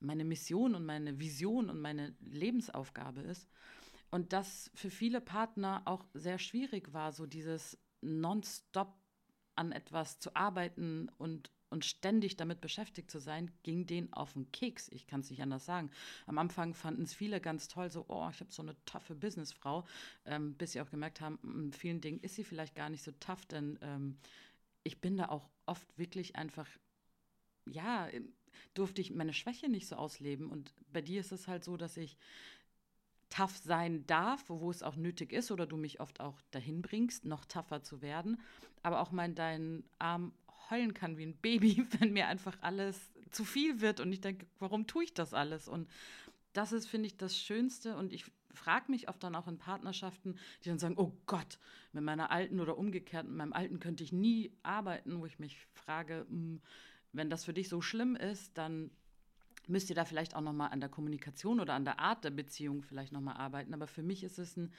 meine 0.00 0.24
Mission 0.24 0.74
und 0.74 0.84
meine 0.84 1.20
Vision 1.20 1.70
und 1.70 1.80
meine 1.80 2.14
Lebensaufgabe 2.20 3.20
ist. 3.20 3.48
Und 4.10 4.32
das 4.32 4.70
für 4.74 4.90
viele 4.90 5.20
Partner 5.20 5.82
auch 5.84 6.04
sehr 6.14 6.38
schwierig 6.38 6.92
war, 6.92 7.12
so 7.12 7.26
dieses 7.26 7.78
nonstop 8.00 8.94
an 9.56 9.72
etwas 9.72 10.20
zu 10.20 10.34
arbeiten 10.36 11.08
und, 11.18 11.50
und 11.70 11.84
ständig 11.84 12.36
damit 12.36 12.60
beschäftigt 12.60 13.10
zu 13.10 13.18
sein, 13.18 13.50
ging 13.62 13.86
denen 13.86 14.12
auf 14.12 14.34
den 14.34 14.52
Keks. 14.52 14.88
Ich 14.88 15.06
kann 15.06 15.20
es 15.20 15.30
nicht 15.30 15.42
anders 15.42 15.64
sagen. 15.64 15.90
Am 16.26 16.38
Anfang 16.38 16.74
fanden 16.74 17.02
es 17.02 17.14
viele 17.14 17.40
ganz 17.40 17.68
toll, 17.68 17.90
so, 17.90 18.04
oh, 18.08 18.28
ich 18.30 18.40
habe 18.40 18.52
so 18.52 18.62
eine 18.62 18.76
taffe 18.84 19.14
Businessfrau, 19.14 19.84
ähm, 20.24 20.54
bis 20.54 20.72
sie 20.72 20.80
auch 20.80 20.90
gemerkt 20.90 21.20
haben, 21.20 21.38
in 21.42 21.72
vielen 21.72 22.00
Dingen 22.00 22.20
ist 22.20 22.36
sie 22.36 22.44
vielleicht 22.44 22.74
gar 22.74 22.90
nicht 22.90 23.02
so 23.02 23.12
tough, 23.12 23.46
denn 23.46 23.78
ähm, 23.80 24.18
ich 24.84 25.00
bin 25.00 25.16
da 25.16 25.30
auch 25.30 25.48
oft 25.64 25.98
wirklich 25.98 26.36
einfach, 26.36 26.68
ja, 27.66 28.08
durfte 28.74 29.00
ich 29.00 29.12
meine 29.12 29.32
Schwäche 29.32 29.68
nicht 29.68 29.88
so 29.88 29.96
ausleben. 29.96 30.50
Und 30.50 30.72
bei 30.92 31.00
dir 31.00 31.20
ist 31.20 31.32
es 31.32 31.48
halt 31.48 31.64
so, 31.64 31.76
dass 31.76 31.96
ich 31.96 32.16
tough 33.28 33.56
sein 33.56 34.06
darf, 34.06 34.44
wo 34.48 34.70
es 34.70 34.82
auch 34.82 34.96
nötig 34.96 35.32
ist 35.32 35.50
oder 35.50 35.66
du 35.66 35.76
mich 35.76 36.00
oft 36.00 36.20
auch 36.20 36.40
dahin 36.50 36.82
bringst, 36.82 37.24
noch 37.24 37.44
tougher 37.44 37.82
zu 37.82 38.02
werden, 38.02 38.40
aber 38.82 39.00
auch 39.00 39.10
mal 39.10 39.26
in 39.26 39.34
deinen 39.34 39.84
Arm 39.98 40.32
heulen 40.70 40.94
kann 40.94 41.16
wie 41.16 41.26
ein 41.26 41.36
Baby, 41.36 41.86
wenn 41.98 42.12
mir 42.12 42.28
einfach 42.28 42.56
alles 42.60 43.12
zu 43.30 43.44
viel 43.44 43.80
wird 43.80 44.00
und 44.00 44.12
ich 44.12 44.20
denke, 44.20 44.46
warum 44.58 44.86
tue 44.86 45.04
ich 45.04 45.14
das 45.14 45.34
alles? 45.34 45.68
Und 45.68 45.88
das 46.52 46.72
ist, 46.72 46.88
finde 46.88 47.06
ich, 47.06 47.16
das 47.16 47.38
Schönste 47.38 47.96
und 47.96 48.12
ich 48.12 48.24
frage 48.54 48.90
mich 48.90 49.08
oft 49.08 49.22
dann 49.22 49.34
auch 49.34 49.46
in 49.46 49.58
Partnerschaften, 49.58 50.38
die 50.64 50.70
dann 50.70 50.78
sagen, 50.78 50.94
oh 50.96 51.12
Gott, 51.26 51.58
mit 51.92 52.02
meiner 52.02 52.30
alten 52.30 52.60
oder 52.60 52.78
umgekehrt, 52.78 53.26
mit 53.26 53.36
meinem 53.36 53.52
alten 53.52 53.80
könnte 53.80 54.02
ich 54.02 54.12
nie 54.12 54.52
arbeiten, 54.62 55.20
wo 55.20 55.26
ich 55.26 55.38
mich 55.38 55.66
frage, 55.74 56.26
hm, 56.28 56.62
wenn 57.12 57.30
das 57.30 57.44
für 57.44 57.52
dich 57.52 57.68
so 57.68 57.80
schlimm 57.80 58.16
ist, 58.16 58.56
dann 58.56 58.90
müsst 59.66 59.90
ihr 59.90 59.96
da 59.96 60.04
vielleicht 60.04 60.34
auch 60.34 60.40
noch 60.40 60.52
mal 60.52 60.68
an 60.68 60.80
der 60.80 60.88
Kommunikation 60.88 61.60
oder 61.60 61.74
an 61.74 61.84
der 61.84 61.98
Art 61.98 62.24
der 62.24 62.30
Beziehung 62.30 62.82
vielleicht 62.82 63.12
noch 63.12 63.20
mal 63.20 63.34
arbeiten. 63.34 63.74
Aber 63.74 63.86
für 63.86 64.02
mich 64.02 64.24
ist 64.24 64.38
es 64.38 64.56
ein 64.56 64.72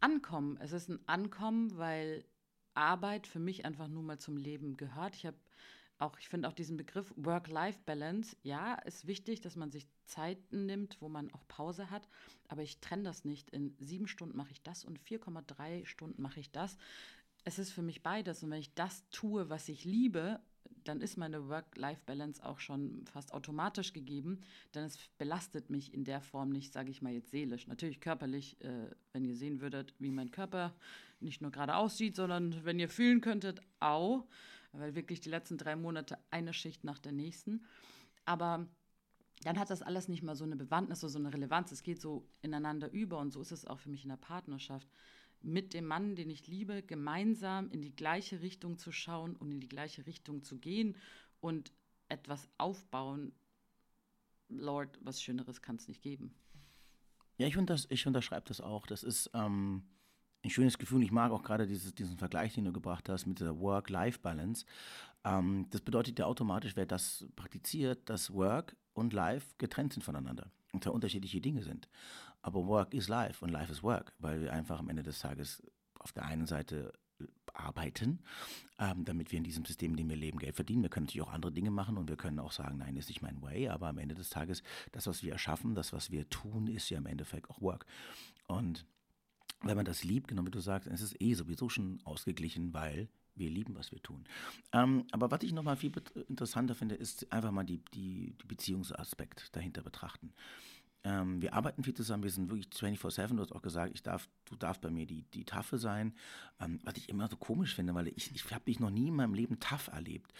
Ankommen. 0.00 0.58
Es 0.60 0.72
ist 0.72 0.88
ein 0.88 1.00
Ankommen, 1.06 1.76
weil 1.78 2.24
Arbeit 2.74 3.26
für 3.26 3.38
mich 3.38 3.64
einfach 3.64 3.88
nur 3.88 4.02
mal 4.02 4.18
zum 4.18 4.36
Leben 4.36 4.76
gehört. 4.76 5.16
Ich 5.16 5.26
habe 5.26 5.36
auch, 5.98 6.18
ich 6.18 6.28
finde 6.28 6.48
auch 6.48 6.52
diesen 6.52 6.76
Begriff 6.76 7.12
Work-Life-Balance, 7.16 8.36
ja, 8.42 8.74
ist 8.74 9.06
wichtig, 9.06 9.40
dass 9.40 9.56
man 9.56 9.70
sich 9.70 9.86
Zeiten 10.04 10.66
nimmt, 10.66 10.98
wo 11.00 11.08
man 11.08 11.32
auch 11.32 11.48
Pause 11.48 11.90
hat, 11.90 12.06
aber 12.48 12.62
ich 12.62 12.80
trenne 12.80 13.04
das 13.04 13.24
nicht. 13.24 13.50
In 13.50 13.74
sieben 13.80 14.06
Stunden 14.06 14.36
mache 14.36 14.52
ich 14.52 14.62
das 14.62 14.84
und 14.84 15.00
4,3 15.00 15.86
Stunden 15.86 16.20
mache 16.20 16.40
ich 16.40 16.52
das. 16.52 16.76
Es 17.44 17.58
ist 17.58 17.72
für 17.72 17.82
mich 17.82 18.02
beides. 18.02 18.42
Und 18.42 18.50
wenn 18.50 18.60
ich 18.60 18.74
das 18.74 19.08
tue, 19.10 19.48
was 19.48 19.68
ich 19.68 19.84
liebe 19.84 20.40
dann 20.88 21.00
ist 21.00 21.16
meine 21.16 21.48
Work-Life-Balance 21.48 22.44
auch 22.44 22.58
schon 22.58 23.04
fast 23.06 23.32
automatisch 23.32 23.92
gegeben, 23.92 24.40
denn 24.74 24.84
es 24.84 24.98
belastet 25.18 25.70
mich 25.70 25.92
in 25.92 26.04
der 26.04 26.20
Form 26.20 26.50
nicht, 26.50 26.72
sage 26.72 26.90
ich 26.90 27.02
mal 27.02 27.12
jetzt 27.12 27.30
seelisch. 27.30 27.66
Natürlich 27.66 28.00
körperlich, 28.00 28.60
äh, 28.62 28.90
wenn 29.12 29.24
ihr 29.24 29.36
sehen 29.36 29.60
würdet, 29.60 29.94
wie 29.98 30.10
mein 30.10 30.30
Körper 30.30 30.74
nicht 31.20 31.42
nur 31.42 31.50
gerade 31.50 31.76
aussieht, 31.76 32.16
sondern 32.16 32.64
wenn 32.64 32.78
ihr 32.78 32.88
fühlen 32.88 33.20
könntet, 33.20 33.60
au, 33.80 34.26
weil 34.72 34.94
wirklich 34.94 35.20
die 35.20 35.30
letzten 35.30 35.58
drei 35.58 35.76
Monate 35.76 36.18
eine 36.30 36.52
Schicht 36.52 36.84
nach 36.84 36.98
der 36.98 37.12
nächsten. 37.12 37.64
Aber 38.24 38.66
dann 39.42 39.58
hat 39.58 39.70
das 39.70 39.82
alles 39.82 40.08
nicht 40.08 40.22
mal 40.22 40.34
so 40.34 40.44
eine 40.44 40.56
Bewandtnis 40.56 41.02
oder 41.04 41.10
so 41.10 41.18
eine 41.18 41.32
Relevanz. 41.32 41.72
Es 41.72 41.82
geht 41.82 42.00
so 42.00 42.26
ineinander 42.42 42.90
über 42.90 43.18
und 43.18 43.32
so 43.32 43.40
ist 43.40 43.52
es 43.52 43.66
auch 43.66 43.78
für 43.78 43.90
mich 43.90 44.04
in 44.04 44.10
der 44.10 44.16
Partnerschaft 44.16 44.88
mit 45.46 45.74
dem 45.74 45.86
Mann, 45.86 46.16
den 46.16 46.28
ich 46.28 46.48
liebe, 46.48 46.82
gemeinsam 46.82 47.70
in 47.70 47.80
die 47.80 47.94
gleiche 47.94 48.42
Richtung 48.42 48.78
zu 48.78 48.90
schauen 48.90 49.36
und 49.36 49.52
in 49.52 49.60
die 49.60 49.68
gleiche 49.68 50.04
Richtung 50.06 50.42
zu 50.42 50.58
gehen 50.58 50.96
und 51.40 51.72
etwas 52.08 52.48
aufbauen. 52.58 53.32
Lord, 54.48 54.98
was 55.00 55.22
Schöneres 55.22 55.62
kann 55.62 55.76
es 55.76 55.88
nicht 55.88 56.02
geben. 56.02 56.34
Ja, 57.38 57.46
ich, 57.46 57.56
unter, 57.56 57.76
ich 57.88 58.06
unterschreibe 58.06 58.46
das 58.48 58.60
auch. 58.60 58.86
Das 58.86 59.02
ist 59.02 59.30
ähm, 59.34 59.84
ein 60.42 60.50
schönes 60.50 60.78
Gefühl. 60.78 61.02
Ich 61.02 61.12
mag 61.12 61.30
auch 61.30 61.42
gerade 61.42 61.66
diesen 61.66 62.18
Vergleich, 62.18 62.54
den 62.54 62.64
du 62.64 62.72
gebracht 62.72 63.08
hast 63.08 63.26
mit 63.26 63.40
der 63.40 63.58
Work-Life-Balance. 63.58 64.66
Ähm, 65.24 65.66
das 65.70 65.80
bedeutet 65.80 66.18
ja 66.18 66.26
automatisch, 66.26 66.74
wer 66.74 66.86
das 66.86 67.26
praktiziert, 67.36 68.08
dass 68.08 68.32
Work 68.32 68.76
und 68.94 69.12
Life 69.12 69.54
getrennt 69.58 69.92
sind 69.92 70.02
voneinander 70.02 70.50
zwar 70.82 70.94
unterschiedliche 70.94 71.40
Dinge 71.40 71.62
sind. 71.62 71.88
Aber 72.42 72.66
Work 72.66 72.94
is 72.94 73.08
Life 73.08 73.44
und 73.44 73.50
Life 73.50 73.72
is 73.72 73.82
Work, 73.82 74.12
weil 74.18 74.40
wir 74.40 74.52
einfach 74.52 74.78
am 74.78 74.88
Ende 74.88 75.02
des 75.02 75.18
Tages 75.18 75.62
auf 75.98 76.12
der 76.12 76.24
einen 76.24 76.46
Seite 76.46 76.92
arbeiten, 77.54 78.20
ähm, 78.78 79.04
damit 79.04 79.32
wir 79.32 79.38
in 79.38 79.44
diesem 79.44 79.64
System, 79.64 79.92
in 79.92 79.96
dem 79.96 80.10
wir 80.10 80.16
leben, 80.16 80.38
Geld 80.38 80.54
verdienen. 80.54 80.82
Wir 80.82 80.90
können 80.90 81.06
natürlich 81.06 81.26
auch 81.26 81.32
andere 81.32 81.52
Dinge 81.52 81.70
machen 81.70 81.96
und 81.96 82.08
wir 82.08 82.16
können 82.16 82.38
auch 82.38 82.52
sagen, 82.52 82.78
nein, 82.78 82.96
ist 82.96 83.08
nicht 83.08 83.22
mein 83.22 83.40
Way, 83.42 83.68
aber 83.68 83.88
am 83.88 83.98
Ende 83.98 84.14
des 84.14 84.28
Tages, 84.28 84.62
das, 84.92 85.06
was 85.06 85.22
wir 85.22 85.32
erschaffen, 85.32 85.74
das, 85.74 85.92
was 85.92 86.10
wir 86.10 86.28
tun, 86.28 86.66
ist 86.66 86.90
ja 86.90 86.98
im 86.98 87.06
Endeffekt 87.06 87.50
auch 87.50 87.60
Work. 87.60 87.86
Und 88.46 88.84
wenn 89.62 89.76
man 89.76 89.86
das 89.86 90.04
liebt, 90.04 90.28
genau 90.28 90.44
wie 90.44 90.50
du 90.50 90.60
sagst, 90.60 90.86
ist 90.88 91.00
es 91.00 91.18
eh 91.20 91.34
sowieso 91.34 91.68
schon 91.68 92.00
ausgeglichen, 92.04 92.74
weil 92.74 93.08
wir 93.36 93.50
lieben, 93.50 93.76
was 93.76 93.92
wir 93.92 94.02
tun. 94.02 94.24
Ähm, 94.72 95.06
aber 95.12 95.30
was 95.30 95.42
ich 95.42 95.52
nochmal 95.52 95.76
viel 95.76 95.92
interessanter 96.28 96.74
finde, 96.74 96.94
ist 96.94 97.30
einfach 97.32 97.50
mal 97.50 97.64
die, 97.64 97.78
die, 97.94 98.34
die 98.40 98.46
Beziehungsaspekt 98.46 99.54
dahinter 99.54 99.82
betrachten. 99.82 100.32
Ähm, 101.04 101.40
wir 101.40 101.54
arbeiten 101.54 101.84
viel 101.84 101.94
zusammen, 101.94 102.24
wir 102.24 102.30
sind 102.30 102.50
wirklich 102.50 102.66
24-7. 102.68 103.36
Du 103.36 103.42
hast 103.42 103.52
auch 103.52 103.62
gesagt, 103.62 103.92
ich 103.94 104.02
darf, 104.02 104.28
du 104.46 104.56
darfst 104.56 104.82
bei 104.82 104.90
mir 104.90 105.06
die, 105.06 105.22
die 105.22 105.44
Taffe 105.44 105.78
sein. 105.78 106.14
Ähm, 106.58 106.80
was 106.82 106.96
ich 106.96 107.08
immer 107.08 107.28
so 107.28 107.36
komisch 107.36 107.74
finde, 107.76 107.94
weil 107.94 108.08
ich, 108.08 108.34
ich 108.34 108.50
habe 108.52 108.64
dich 108.64 108.80
noch 108.80 108.90
nie 108.90 109.08
in 109.08 109.14
meinem 109.14 109.34
Leben 109.34 109.60
tough 109.60 109.88
erlebt, 109.88 110.32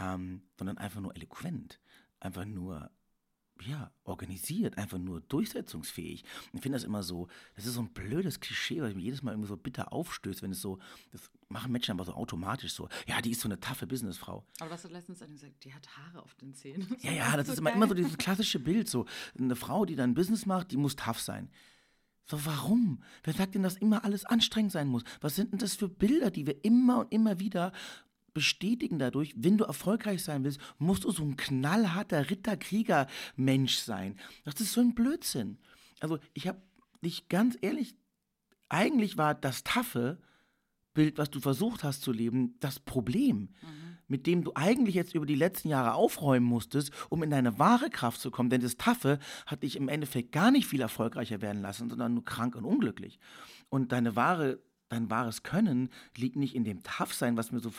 ähm, 0.00 0.42
sondern 0.56 0.78
einfach 0.78 1.00
nur 1.00 1.14
eloquent. 1.14 1.80
Einfach 2.18 2.46
nur 2.46 2.90
ja, 3.62 3.90
organisiert, 4.04 4.78
einfach 4.78 4.98
nur 4.98 5.20
durchsetzungsfähig. 5.20 6.24
Ich 6.52 6.60
finde 6.60 6.76
das 6.76 6.84
immer 6.84 7.02
so, 7.02 7.28
das 7.54 7.66
ist 7.66 7.74
so 7.74 7.80
ein 7.80 7.92
blödes 7.92 8.40
Klischee, 8.40 8.86
ich 8.86 8.94
mir 8.94 9.02
jedes 9.02 9.22
Mal 9.22 9.32
irgendwie 9.32 9.48
so 9.48 9.56
bitter 9.56 9.92
aufstößt, 9.92 10.42
wenn 10.42 10.50
es 10.52 10.60
so, 10.60 10.78
das 11.12 11.30
machen 11.48 11.72
Menschen 11.72 11.92
einfach 11.92 12.06
so 12.06 12.14
automatisch 12.14 12.72
so, 12.72 12.88
ja, 13.06 13.20
die 13.20 13.30
ist 13.30 13.40
so 13.40 13.48
eine 13.48 13.60
taffe 13.60 13.86
Businessfrau. 13.86 14.44
Aber 14.58 14.70
was 14.70 14.84
hat 14.84 14.92
letztens 14.92 15.20
gesagt, 15.20 15.64
die 15.64 15.72
hat 15.72 15.88
Haare 15.96 16.22
auf 16.22 16.34
den 16.34 16.54
Zähnen. 16.54 16.96
Ja, 17.00 17.12
ja, 17.12 17.36
das, 17.36 17.46
das 17.46 17.48
ist, 17.54 17.58
immer, 17.60 17.72
immer 17.72 17.88
so 17.88 17.94
dieses 17.94 18.18
klassische 18.18 18.58
Bild, 18.58 18.88
so 18.88 19.06
eine 19.38 19.56
Frau, 19.56 19.84
die 19.84 19.96
dann 19.96 20.14
Business 20.14 20.46
macht, 20.46 20.72
die 20.72 20.76
muss 20.76 20.96
tough 20.96 21.20
sein. 21.20 21.50
So, 22.24 22.44
warum? 22.44 23.02
Wer 23.22 23.34
sagt 23.34 23.54
denn, 23.54 23.62
dass 23.62 23.76
immer 23.76 24.04
alles 24.04 24.24
anstrengend 24.24 24.72
sein 24.72 24.88
muss? 24.88 25.04
Was 25.20 25.36
sind 25.36 25.52
denn 25.52 25.60
das 25.60 25.76
für 25.76 25.88
Bilder, 25.88 26.32
die 26.32 26.46
wir 26.46 26.64
immer 26.64 27.00
und 27.00 27.12
immer 27.12 27.38
wieder 27.38 27.72
bestätigen 28.34 28.98
dadurch, 28.98 29.32
wenn 29.36 29.56
du 29.56 29.64
erfolgreich 29.64 30.22
sein 30.22 30.44
willst, 30.44 30.60
musst 30.78 31.04
du 31.04 31.10
so 31.10 31.22
ein 31.22 31.38
knallharter 31.38 32.28
Ritterkrieger-Mensch 32.28 33.76
sein. 33.76 34.18
Das 34.44 34.60
ist 34.60 34.72
so 34.72 34.82
ein 34.82 34.94
Blödsinn. 34.94 35.58
Also 36.00 36.18
ich 36.34 36.46
habe 36.46 36.60
dich 37.02 37.28
ganz 37.28 37.56
ehrlich, 37.62 37.96
eigentlich 38.68 39.16
war 39.16 39.34
das 39.34 39.64
taffe 39.64 40.20
Bild, 40.96 41.18
was 41.18 41.30
du 41.30 41.40
versucht 41.40 41.84
hast 41.84 42.02
zu 42.02 42.10
leben, 42.10 42.56
das 42.58 42.80
Problem, 42.80 43.36
mhm. 43.36 43.98
mit 44.08 44.26
dem 44.26 44.42
du 44.42 44.52
eigentlich 44.54 44.96
jetzt 44.96 45.14
über 45.14 45.26
die 45.26 45.36
letzten 45.36 45.68
Jahre 45.68 45.94
aufräumen 45.94 46.46
musstest, 46.46 46.90
um 47.10 47.22
in 47.22 47.30
deine 47.30 47.58
wahre 47.60 47.90
Kraft 47.90 48.20
zu 48.20 48.32
kommen. 48.32 48.50
Denn 48.50 48.62
das 48.62 48.76
Taffe 48.76 49.20
hat 49.46 49.62
dich 49.62 49.76
im 49.76 49.88
Endeffekt 49.88 50.32
gar 50.32 50.50
nicht 50.50 50.66
viel 50.66 50.80
erfolgreicher 50.80 51.40
werden 51.42 51.62
lassen, 51.62 51.88
sondern 51.88 52.14
nur 52.14 52.24
krank 52.24 52.56
und 52.56 52.64
unglücklich. 52.64 53.20
Und 53.68 53.92
deine 53.92 54.16
wahre, 54.16 54.58
dein 54.88 55.10
wahres 55.10 55.42
Können 55.44 55.90
liegt 56.16 56.36
nicht 56.36 56.56
in 56.56 56.64
dem 56.64 56.82
Taffsein, 56.82 57.36
was 57.36 57.52
wir 57.52 57.60
so 57.60 57.70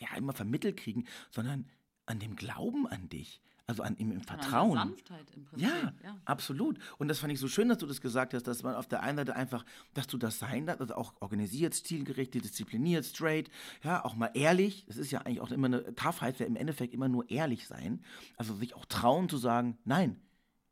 ja, 0.00 0.16
immer 0.16 0.32
vermittelt 0.32 0.76
kriegen, 0.76 1.04
sondern 1.30 1.66
an 2.06 2.18
dem 2.18 2.34
Glauben 2.34 2.86
an 2.88 3.08
dich. 3.08 3.40
Also 3.66 3.82
an 3.82 3.96
ihm 3.96 4.12
im 4.12 4.20
Vertrauen. 4.20 4.76
An 4.76 4.88
Sanftheit 4.88 5.26
im 5.34 5.44
Prinzip. 5.46 5.68
Ja, 5.68 5.92
ja, 6.02 6.16
absolut. 6.26 6.78
Und 6.98 7.08
das 7.08 7.18
fand 7.18 7.32
ich 7.32 7.40
so 7.40 7.48
schön, 7.48 7.70
dass 7.70 7.78
du 7.78 7.86
das 7.86 8.02
gesagt 8.02 8.34
hast, 8.34 8.46
dass 8.46 8.62
man 8.62 8.74
auf 8.74 8.86
der 8.86 9.02
einen 9.02 9.16
Seite 9.16 9.36
einfach, 9.36 9.64
dass 9.94 10.06
du 10.06 10.18
das 10.18 10.38
sein 10.38 10.66
darfst, 10.66 10.82
also 10.82 10.94
auch 10.94 11.14
organisiert, 11.20 11.72
zielgerichtet, 11.72 12.44
diszipliniert, 12.44 13.06
straight, 13.06 13.50
ja, 13.82 14.04
auch 14.04 14.16
mal 14.16 14.30
ehrlich. 14.34 14.84
Das 14.86 14.98
ist 14.98 15.10
ja 15.10 15.20
eigentlich 15.20 15.40
auch 15.40 15.50
immer 15.50 15.66
eine 15.66 15.82
ja 15.82 16.46
im 16.46 16.56
Endeffekt 16.56 16.92
immer 16.92 17.08
nur 17.08 17.30
ehrlich 17.30 17.66
sein. 17.66 18.02
Also 18.36 18.54
sich 18.54 18.74
auch 18.74 18.84
trauen 18.84 19.30
zu 19.30 19.38
sagen, 19.38 19.78
nein, 19.84 20.20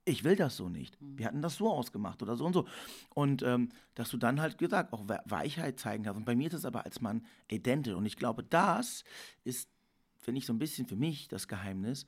ich 0.05 0.25
will 0.25 0.37
das 0.37 0.57
so 0.57 0.69
nicht. 0.69 1.01
Mhm. 1.01 1.19
Wir 1.19 1.27
hatten 1.27 1.43
das 1.43 1.57
so 1.57 1.71
ausgemacht 1.71 2.23
oder 2.23 2.37
so 2.37 2.45
und 2.45 2.53
so. 2.53 2.67
Und 3.15 3.43
ähm, 3.43 3.71
dass 3.95 4.11
du 4.11 4.17
dann 4.17 4.41
halt 4.41 4.59
gesagt 4.59 4.93
auch 4.93 5.05
Weichheit 5.25 5.79
zeigen 5.79 6.05
kannst. 6.05 6.19
Und 6.19 6.25
bei 6.25 6.37
mir 6.37 6.49
ist 6.49 6.55
es 6.55 6.65
aber 6.65 6.85
als 6.85 7.01
Mann 7.01 7.25
identisch. 7.49 7.95
Und 7.95 8.07
ich 8.07 8.17
glaube, 8.17 8.43
das 8.43 9.05
ist, 9.45 9.71
finde 10.19 10.39
ich, 10.39 10.47
so 10.47 10.53
ein 10.53 10.59
bisschen 10.59 10.87
für 10.87 10.97
mich 10.97 11.29
das 11.29 11.49
Geheimnis, 11.49 12.07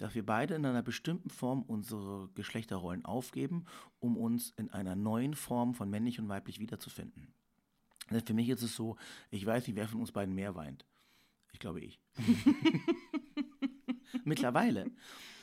dass 0.00 0.14
wir 0.14 0.24
beide 0.24 0.54
in 0.54 0.64
einer 0.64 0.82
bestimmten 0.82 1.28
Form 1.28 1.62
unsere 1.62 2.30
Geschlechterrollen 2.34 3.04
aufgeben, 3.04 3.66
um 3.98 4.16
uns 4.16 4.50
in 4.56 4.70
einer 4.70 4.96
neuen 4.96 5.34
Form 5.34 5.74
von 5.74 5.90
männlich 5.90 6.18
und 6.18 6.28
weiblich 6.28 6.58
wiederzufinden. 6.58 7.34
Denn 8.10 8.24
für 8.24 8.32
mich 8.32 8.48
ist 8.48 8.62
es 8.62 8.74
so, 8.74 8.96
ich 9.30 9.44
weiß 9.44 9.66
nicht, 9.66 9.76
wer 9.76 9.88
von 9.88 10.00
uns 10.00 10.10
beiden 10.10 10.34
mehr 10.34 10.54
weint. 10.54 10.86
Ich 11.52 11.58
glaube 11.58 11.80
ich. 11.80 12.00
Mittlerweile. 14.24 14.90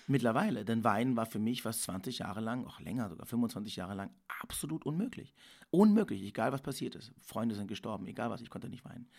Mittlerweile, 0.07 0.65
denn 0.65 0.83
Weinen 0.83 1.17
war 1.17 1.25
für 1.25 1.39
mich 1.39 1.63
was 1.63 1.83
20 1.83 2.19
Jahre 2.19 2.39
lang, 2.39 2.65
auch 2.65 2.79
länger, 2.79 3.09
sogar 3.09 3.27
25 3.27 3.75
Jahre 3.75 3.93
lang, 3.93 4.09
absolut 4.41 4.85
unmöglich. 4.85 5.35
Unmöglich, 5.69 6.23
egal 6.23 6.51
was 6.51 6.61
passiert 6.61 6.95
ist. 6.95 7.13
Freunde 7.21 7.55
sind 7.55 7.67
gestorben, 7.67 8.07
egal 8.07 8.29
was, 8.29 8.41
ich 8.41 8.49
konnte 8.49 8.69
nicht 8.69 8.85
weinen. 8.85 9.09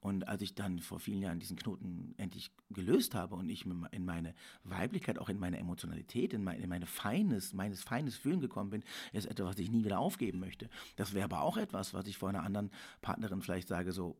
Und 0.00 0.28
als 0.28 0.42
ich 0.42 0.54
dann 0.54 0.78
vor 0.78 1.00
vielen 1.00 1.22
Jahren 1.22 1.40
diesen 1.40 1.56
Knoten 1.56 2.14
endlich 2.16 2.52
gelöst 2.70 3.14
habe 3.14 3.34
und 3.34 3.48
ich 3.48 3.66
in 3.66 4.04
meine 4.04 4.34
Weiblichkeit, 4.62 5.18
auch 5.18 5.28
in 5.28 5.38
meine 5.38 5.58
Emotionalität, 5.58 6.32
in 6.32 6.44
meine, 6.44 6.62
in 6.62 6.68
meine 6.68 6.86
feines, 6.86 7.54
meines 7.54 7.82
feines 7.82 8.16
Fühlen 8.16 8.40
gekommen 8.40 8.70
bin, 8.70 8.84
ist 9.12 9.26
etwas, 9.26 9.46
was 9.46 9.58
ich 9.58 9.70
nie 9.70 9.84
wieder 9.84 9.98
aufgeben 9.98 10.38
möchte. 10.38 10.68
Das 10.96 11.14
wäre 11.14 11.24
aber 11.24 11.42
auch 11.42 11.56
etwas, 11.56 11.94
was 11.94 12.06
ich 12.06 12.18
vor 12.18 12.28
einer 12.28 12.42
anderen 12.42 12.70
Partnerin 13.00 13.42
vielleicht 13.42 13.68
sage, 13.68 13.92
so, 13.92 14.16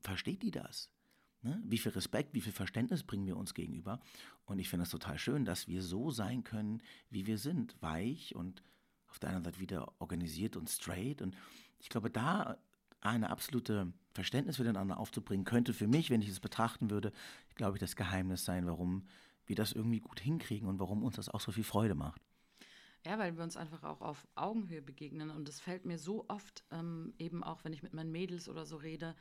versteht 0.00 0.42
die 0.42 0.50
das? 0.50 0.90
Ne? 1.42 1.60
Wie 1.64 1.78
viel 1.78 1.92
Respekt, 1.92 2.34
wie 2.34 2.40
viel 2.40 2.52
Verständnis 2.52 3.02
bringen 3.02 3.26
wir 3.26 3.36
uns 3.36 3.54
gegenüber? 3.54 4.00
Und 4.44 4.58
ich 4.58 4.68
finde 4.68 4.84
es 4.84 4.90
total 4.90 5.18
schön, 5.18 5.44
dass 5.44 5.66
wir 5.66 5.82
so 5.82 6.10
sein 6.10 6.44
können, 6.44 6.82
wie 7.10 7.26
wir 7.26 7.38
sind. 7.38 7.76
Weich 7.80 8.34
und 8.36 8.62
auf 9.08 9.18
der 9.18 9.30
anderen 9.30 9.44
Seite 9.44 9.60
wieder 9.60 9.92
organisiert 9.98 10.56
und 10.56 10.70
straight. 10.70 11.20
Und 11.20 11.36
ich 11.80 11.88
glaube, 11.88 12.10
da 12.10 12.58
eine 13.02 13.30
absolute 13.30 13.92
Verständnis 14.14 14.56
für 14.56 14.64
den 14.64 14.76
anderen 14.76 15.00
aufzubringen, 15.00 15.44
könnte 15.44 15.72
für 15.72 15.86
mich, 15.86 16.10
wenn 16.10 16.22
ich 16.22 16.28
es 16.28 16.40
betrachten 16.40 16.90
würde, 16.90 17.12
glaube 17.54 17.76
ich, 17.76 17.80
das 17.80 17.96
Geheimnis 17.96 18.44
sein, 18.44 18.66
warum 18.66 19.06
wir 19.46 19.56
das 19.56 19.72
irgendwie 19.72 20.00
gut 20.00 20.20
hinkriegen 20.20 20.68
und 20.68 20.78
warum 20.78 21.02
uns 21.02 21.16
das 21.16 21.28
auch 21.28 21.40
so 21.40 21.52
viel 21.52 21.64
Freude 21.64 21.94
macht. 21.94 22.22
Ja, 23.04 23.18
weil 23.18 23.36
wir 23.36 23.42
uns 23.42 23.56
einfach 23.56 23.82
auch 23.82 24.00
auf 24.00 24.28
Augenhöhe 24.36 24.80
begegnen. 24.80 25.30
Und 25.30 25.48
es 25.48 25.60
fällt 25.60 25.84
mir 25.84 25.98
so 25.98 26.24
oft, 26.28 26.62
ähm, 26.70 27.12
eben 27.18 27.42
auch 27.42 27.64
wenn 27.64 27.72
ich 27.72 27.82
mit 27.82 27.94
meinen 27.94 28.12
Mädels 28.12 28.48
oder 28.48 28.64
so 28.64 28.76
rede, 28.76 29.16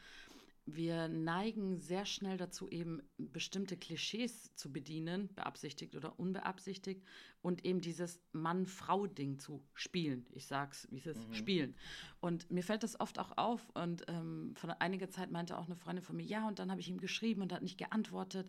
wir 0.65 1.08
neigen 1.08 1.80
sehr 1.80 2.06
schnell 2.06 2.38
dazu, 2.38 2.69
eben 2.69 3.02
bestimmte 3.17 3.78
Klischees 3.78 4.54
zu 4.56 4.71
bedienen, 4.71 5.34
beabsichtigt 5.34 5.95
oder 5.95 6.19
unbeabsichtigt, 6.19 7.04
und 7.41 7.65
eben 7.65 7.82
dieses 7.82 8.21
Mann-Frau-Ding 8.34 9.39
zu 9.39 9.63
spielen. 9.74 10.28
Ich 10.32 10.45
sag's, 10.45 10.88
wie 10.91 11.00
es 11.00 11.08
ist, 11.08 11.28
mhm. 11.28 11.34
spielen. 11.34 11.76
Und 12.19 12.52
mir 12.52 12.63
fällt 12.63 12.84
das 12.84 13.00
oft 13.00 13.17
auch 13.17 13.38
auf. 13.38 13.69
Und 13.74 14.06
ähm, 14.08 14.54
von 14.56 14.69
einiger 14.69 15.10
Zeit 15.10 15.32
meinte 15.32 15.58
auch 15.58 15.65
eine 15.65 15.76
Freundin 15.76 16.04
von 16.04 16.15
mir, 16.15 16.26
ja, 16.26 16.47
und 16.47 16.60
dann 16.60 16.69
habe 16.69 16.80
ich 16.80 16.89
ihm 16.89 17.00
geschrieben 17.00 17.41
und 17.41 17.52
er 17.52 17.56
hat 17.56 17.63
nicht 17.63 17.80
geantwortet. 17.80 18.47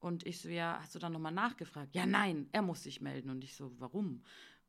Und 0.00 0.26
ich 0.26 0.40
so, 0.40 0.50
ja, 0.50 0.78
hast 0.82 0.94
du 0.94 0.98
dann 0.98 1.12
nochmal 1.12 1.32
nachgefragt? 1.32 1.94
Ja, 1.94 2.04
nein, 2.04 2.46
er 2.52 2.60
muss 2.60 2.82
sich 2.82 3.00
melden. 3.00 3.30
Und 3.30 3.42
ich 3.42 3.54
so, 3.54 3.72
warum? 3.78 4.22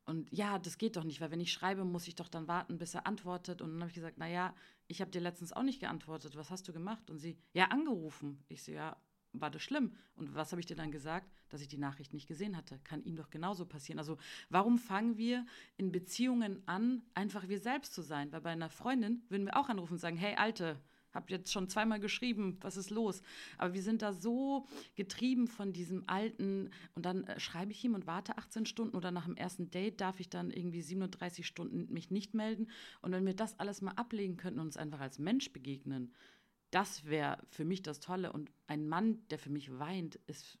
Und 0.06 0.32
ja, 0.32 0.58
das 0.60 0.78
geht 0.78 0.96
doch 0.96 1.02
nicht, 1.02 1.20
weil 1.20 1.32
wenn 1.32 1.40
ich 1.40 1.52
schreibe, 1.52 1.84
muss 1.84 2.06
ich 2.06 2.14
doch 2.14 2.28
dann 2.28 2.46
warten, 2.46 2.78
bis 2.78 2.94
er 2.94 3.06
antwortet. 3.06 3.60
Und 3.60 3.72
dann 3.72 3.80
habe 3.80 3.90
ich 3.90 3.96
gesagt, 3.96 4.18
naja, 4.18 4.54
ich 4.86 5.00
habe 5.00 5.10
dir 5.10 5.20
letztens 5.20 5.52
auch 5.52 5.64
nicht 5.64 5.80
geantwortet. 5.80 6.36
Was 6.36 6.50
hast 6.50 6.68
du 6.68 6.72
gemacht? 6.72 7.10
Und 7.10 7.18
sie, 7.18 7.36
ja, 7.52 7.66
angerufen. 7.66 8.44
Ich 8.48 8.62
so, 8.62 8.70
ja, 8.70 8.96
war 9.32 9.50
das 9.50 9.62
schlimm? 9.62 9.96
Und 10.14 10.32
was 10.34 10.52
habe 10.52 10.60
ich 10.60 10.66
dir 10.66 10.76
dann 10.76 10.92
gesagt? 10.92 11.32
Dass 11.48 11.60
ich 11.60 11.66
die 11.66 11.76
Nachricht 11.76 12.14
nicht 12.14 12.28
gesehen 12.28 12.56
hatte. 12.56 12.78
Kann 12.84 13.02
ihm 13.02 13.16
doch 13.16 13.30
genauso 13.30 13.66
passieren. 13.66 13.98
Also 13.98 14.16
warum 14.48 14.78
fangen 14.78 15.16
wir 15.16 15.44
in 15.76 15.90
Beziehungen 15.90 16.62
an, 16.66 17.02
einfach 17.14 17.48
wir 17.48 17.58
selbst 17.58 17.92
zu 17.92 18.02
sein? 18.02 18.30
Weil 18.30 18.42
bei 18.42 18.50
einer 18.50 18.70
Freundin 18.70 19.24
würden 19.28 19.46
wir 19.46 19.56
auch 19.56 19.68
anrufen 19.68 19.94
und 19.94 19.98
sagen, 19.98 20.16
hey 20.16 20.36
Alte, 20.36 20.80
habe 21.16 21.26
jetzt 21.30 21.52
schon 21.52 21.68
zweimal 21.68 21.98
geschrieben, 21.98 22.58
was 22.60 22.76
ist 22.76 22.90
los? 22.90 23.22
Aber 23.58 23.74
wir 23.74 23.82
sind 23.82 24.02
da 24.02 24.12
so 24.12 24.66
getrieben 24.94 25.48
von 25.48 25.72
diesem 25.72 26.04
alten 26.06 26.70
und 26.94 27.04
dann 27.04 27.24
äh, 27.24 27.40
schreibe 27.40 27.72
ich 27.72 27.84
ihm 27.84 27.94
und 27.94 28.06
warte 28.06 28.38
18 28.38 28.66
Stunden 28.66 28.96
oder 28.96 29.10
nach 29.10 29.24
dem 29.24 29.36
ersten 29.36 29.70
Date 29.70 30.00
darf 30.00 30.20
ich 30.20 30.30
dann 30.30 30.50
irgendwie 30.50 30.82
37 30.82 31.46
Stunden 31.46 31.92
mich 31.92 32.10
nicht 32.10 32.34
melden. 32.34 32.68
Und 33.02 33.12
wenn 33.12 33.26
wir 33.26 33.34
das 33.34 33.58
alles 33.58 33.82
mal 33.82 33.92
ablegen 33.92 34.36
könnten 34.36 34.60
und 34.60 34.66
uns 34.66 34.76
einfach 34.76 35.00
als 35.00 35.18
Mensch 35.18 35.52
begegnen, 35.52 36.12
das 36.70 37.04
wäre 37.06 37.38
für 37.48 37.64
mich 37.64 37.82
das 37.82 38.00
Tolle. 38.00 38.32
Und 38.32 38.52
ein 38.66 38.86
Mann, 38.88 39.26
der 39.30 39.38
für 39.38 39.50
mich 39.50 39.78
weint, 39.78 40.16
ist 40.26 40.58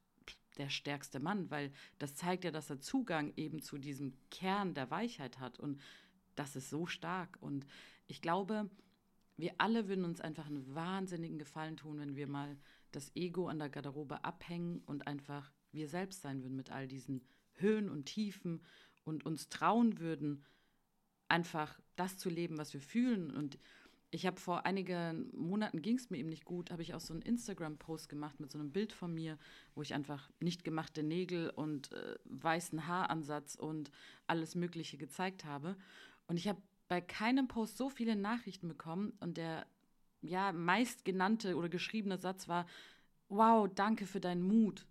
der 0.56 0.70
stärkste 0.70 1.20
Mann, 1.20 1.50
weil 1.50 1.72
das 1.98 2.14
zeigt 2.14 2.44
ja, 2.44 2.50
dass 2.50 2.70
er 2.70 2.80
Zugang 2.80 3.32
eben 3.36 3.60
zu 3.60 3.78
diesem 3.78 4.14
Kern 4.30 4.74
der 4.74 4.90
Weichheit 4.90 5.38
hat. 5.38 5.60
Und 5.60 5.80
das 6.34 6.56
ist 6.56 6.70
so 6.70 6.86
stark. 6.86 7.36
Und 7.40 7.66
ich 8.06 8.22
glaube, 8.22 8.70
wir 9.36 9.54
alle 9.58 9.88
würden 9.88 10.04
uns 10.04 10.20
einfach 10.20 10.46
einen 10.46 10.74
wahnsinnigen 10.74 11.38
Gefallen 11.38 11.76
tun, 11.76 11.98
wenn 11.98 12.16
wir 12.16 12.26
mal 12.26 12.56
das 12.92 13.14
Ego 13.14 13.48
an 13.48 13.58
der 13.58 13.68
Garderobe 13.68 14.24
abhängen 14.24 14.82
und 14.86 15.06
einfach 15.06 15.52
wir 15.72 15.88
selbst 15.88 16.22
sein 16.22 16.42
würden 16.42 16.56
mit 16.56 16.70
all 16.70 16.88
diesen 16.88 17.22
Höhen 17.54 17.90
und 17.90 18.06
Tiefen 18.06 18.62
und 19.04 19.26
uns 19.26 19.48
trauen 19.48 19.98
würden, 19.98 20.44
einfach 21.28 21.78
das 21.96 22.16
zu 22.16 22.30
leben, 22.30 22.58
was 22.58 22.72
wir 22.72 22.80
fühlen. 22.80 23.30
Und 23.30 23.58
ich 24.10 24.24
habe 24.26 24.40
vor 24.40 24.64
einigen 24.64 25.30
Monaten 25.36 25.82
ging 25.82 25.96
es 25.96 26.10
mir 26.10 26.18
eben 26.18 26.28
nicht 26.28 26.44
gut, 26.44 26.70
habe 26.70 26.82
ich 26.82 26.94
auch 26.94 27.00
so 27.00 27.12
einen 27.12 27.22
Instagram-Post 27.22 28.08
gemacht 28.08 28.40
mit 28.40 28.50
so 28.50 28.58
einem 28.58 28.72
Bild 28.72 28.92
von 28.92 29.12
mir, 29.12 29.38
wo 29.74 29.82
ich 29.82 29.94
einfach 29.94 30.30
nicht 30.40 30.64
gemachte 30.64 31.02
Nägel 31.02 31.50
und 31.50 31.92
äh, 31.92 32.16
weißen 32.24 32.86
Haaransatz 32.86 33.54
und 33.54 33.90
alles 34.26 34.54
Mögliche 34.54 34.96
gezeigt 34.96 35.44
habe. 35.44 35.76
Und 36.26 36.36
ich 36.36 36.48
habe 36.48 36.62
bei 36.88 37.00
keinem 37.00 37.48
Post 37.48 37.76
so 37.76 37.90
viele 37.90 38.16
Nachrichten 38.16 38.68
bekommen 38.68 39.12
und 39.20 39.36
der 39.36 39.66
ja 40.20 40.52
meistgenannte 40.52 41.56
oder 41.56 41.68
geschriebene 41.68 42.18
Satz 42.18 42.48
war: 42.48 42.66
Wow, 43.28 43.68
danke 43.74 44.06
für 44.06 44.20
deinen 44.20 44.42
Mut. 44.42 44.86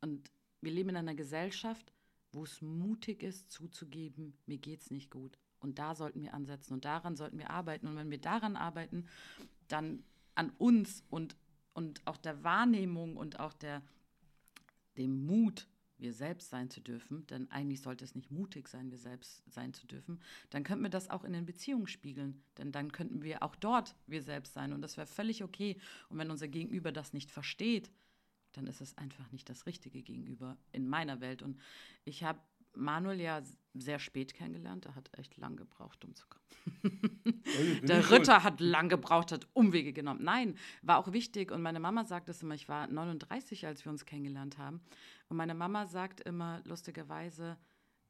Und 0.00 0.30
wir 0.60 0.72
leben 0.72 0.90
in 0.90 0.96
einer 0.96 1.14
Gesellschaft, 1.14 1.92
wo 2.32 2.44
es 2.44 2.62
mutig 2.62 3.22
ist, 3.22 3.50
zuzugeben, 3.50 4.36
mir 4.46 4.58
geht's 4.58 4.90
nicht 4.90 5.10
gut. 5.10 5.38
Und 5.60 5.78
da 5.78 5.94
sollten 5.94 6.22
wir 6.22 6.34
ansetzen 6.34 6.74
und 6.74 6.84
daran 6.84 7.16
sollten 7.16 7.38
wir 7.38 7.50
arbeiten. 7.50 7.86
Und 7.86 7.96
wenn 7.96 8.10
wir 8.10 8.20
daran 8.20 8.56
arbeiten, 8.56 9.06
dann 9.68 10.02
an 10.34 10.50
uns 10.58 11.04
und, 11.08 11.36
und 11.72 12.04
auch 12.04 12.16
der 12.16 12.42
Wahrnehmung 12.42 13.16
und 13.16 13.38
auch 13.38 13.52
der, 13.52 13.82
dem 14.96 15.24
Mut, 15.26 15.68
wir 16.02 16.12
selbst 16.12 16.50
sein 16.50 16.68
zu 16.68 16.80
dürfen, 16.80 17.26
denn 17.28 17.50
eigentlich 17.50 17.80
sollte 17.80 18.04
es 18.04 18.14
nicht 18.14 18.30
mutig 18.30 18.68
sein, 18.68 18.90
wir 18.90 18.98
selbst 18.98 19.42
sein 19.50 19.72
zu 19.72 19.86
dürfen, 19.86 20.20
dann 20.50 20.64
könnten 20.64 20.82
wir 20.82 20.90
das 20.90 21.08
auch 21.08 21.24
in 21.24 21.32
den 21.32 21.46
Beziehungen 21.46 21.86
spiegeln. 21.86 22.42
Denn 22.58 22.72
dann 22.72 22.92
könnten 22.92 23.22
wir 23.22 23.42
auch 23.42 23.56
dort 23.56 23.94
wir 24.06 24.22
selbst 24.22 24.52
sein. 24.52 24.72
Und 24.72 24.82
das 24.82 24.96
wäre 24.96 25.06
völlig 25.06 25.42
okay. 25.42 25.78
Und 26.08 26.18
wenn 26.18 26.30
unser 26.30 26.48
Gegenüber 26.48 26.92
das 26.92 27.12
nicht 27.12 27.30
versteht, 27.30 27.90
dann 28.52 28.66
ist 28.66 28.80
es 28.80 28.98
einfach 28.98 29.30
nicht 29.32 29.48
das 29.48 29.64
richtige 29.64 30.02
Gegenüber 30.02 30.58
in 30.72 30.88
meiner 30.88 31.20
Welt. 31.20 31.40
Und 31.42 31.58
ich 32.04 32.22
habe 32.24 32.40
Manuel 32.74 33.20
ja 33.20 33.42
sehr 33.74 33.98
spät 33.98 34.34
kennengelernt. 34.34 34.86
Er 34.86 34.94
hat 34.94 35.10
echt 35.18 35.36
lang 35.36 35.56
gebraucht, 35.56 36.04
um 36.04 36.14
zu 36.14 36.26
kommen. 36.26 36.42
der 37.82 38.10
Ritter 38.10 38.42
hat 38.42 38.60
lang 38.60 38.88
gebraucht, 38.88 39.32
hat 39.32 39.46
Umwege 39.54 39.92
genommen. 39.92 40.22
Nein, 40.22 40.56
war 40.82 40.98
auch 40.98 41.12
wichtig. 41.12 41.50
Und 41.50 41.62
meine 41.62 41.80
Mama 41.80 42.04
sagt 42.04 42.28
es 42.28 42.42
immer, 42.42 42.54
ich 42.54 42.68
war 42.68 42.86
39, 42.86 43.66
als 43.66 43.84
wir 43.84 43.92
uns 43.92 44.04
kennengelernt 44.04 44.58
haben. 44.58 44.80
Und 45.32 45.38
meine 45.38 45.54
Mama 45.54 45.86
sagt 45.86 46.20
immer 46.20 46.60
lustigerweise, 46.64 47.56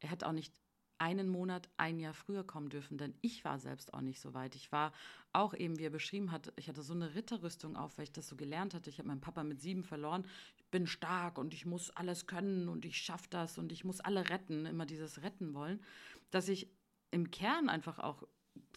er 0.00 0.10
hat 0.10 0.24
auch 0.24 0.32
nicht 0.32 0.52
einen 0.98 1.28
Monat, 1.28 1.68
ein 1.76 2.00
Jahr 2.00 2.14
früher 2.14 2.42
kommen 2.42 2.68
dürfen, 2.68 2.98
denn 2.98 3.14
ich 3.20 3.44
war 3.44 3.60
selbst 3.60 3.94
auch 3.94 4.00
nicht 4.00 4.18
so 4.18 4.34
weit. 4.34 4.56
Ich 4.56 4.72
war 4.72 4.92
auch 5.32 5.54
eben, 5.54 5.78
wie 5.78 5.84
er 5.84 5.90
beschrieben 5.90 6.32
hat, 6.32 6.52
ich 6.56 6.68
hatte 6.68 6.82
so 6.82 6.94
eine 6.94 7.14
Ritterrüstung 7.14 7.76
auf, 7.76 7.96
weil 7.96 8.06
ich 8.06 8.12
das 8.12 8.26
so 8.26 8.34
gelernt 8.34 8.74
hatte. 8.74 8.90
Ich 8.90 8.98
habe 8.98 9.06
meinen 9.06 9.20
Papa 9.20 9.44
mit 9.44 9.60
sieben 9.60 9.84
verloren. 9.84 10.26
Ich 10.56 10.64
bin 10.72 10.88
stark 10.88 11.38
und 11.38 11.54
ich 11.54 11.64
muss 11.64 11.90
alles 11.90 12.26
können 12.26 12.68
und 12.68 12.84
ich 12.84 12.96
schaffe 12.96 13.28
das 13.30 13.56
und 13.56 13.70
ich 13.70 13.84
muss 13.84 14.00
alle 14.00 14.28
retten, 14.28 14.66
immer 14.66 14.84
dieses 14.84 15.22
Retten 15.22 15.54
wollen, 15.54 15.80
dass 16.32 16.48
ich 16.48 16.72
im 17.12 17.30
Kern 17.30 17.68
einfach 17.68 18.00
auch 18.00 18.24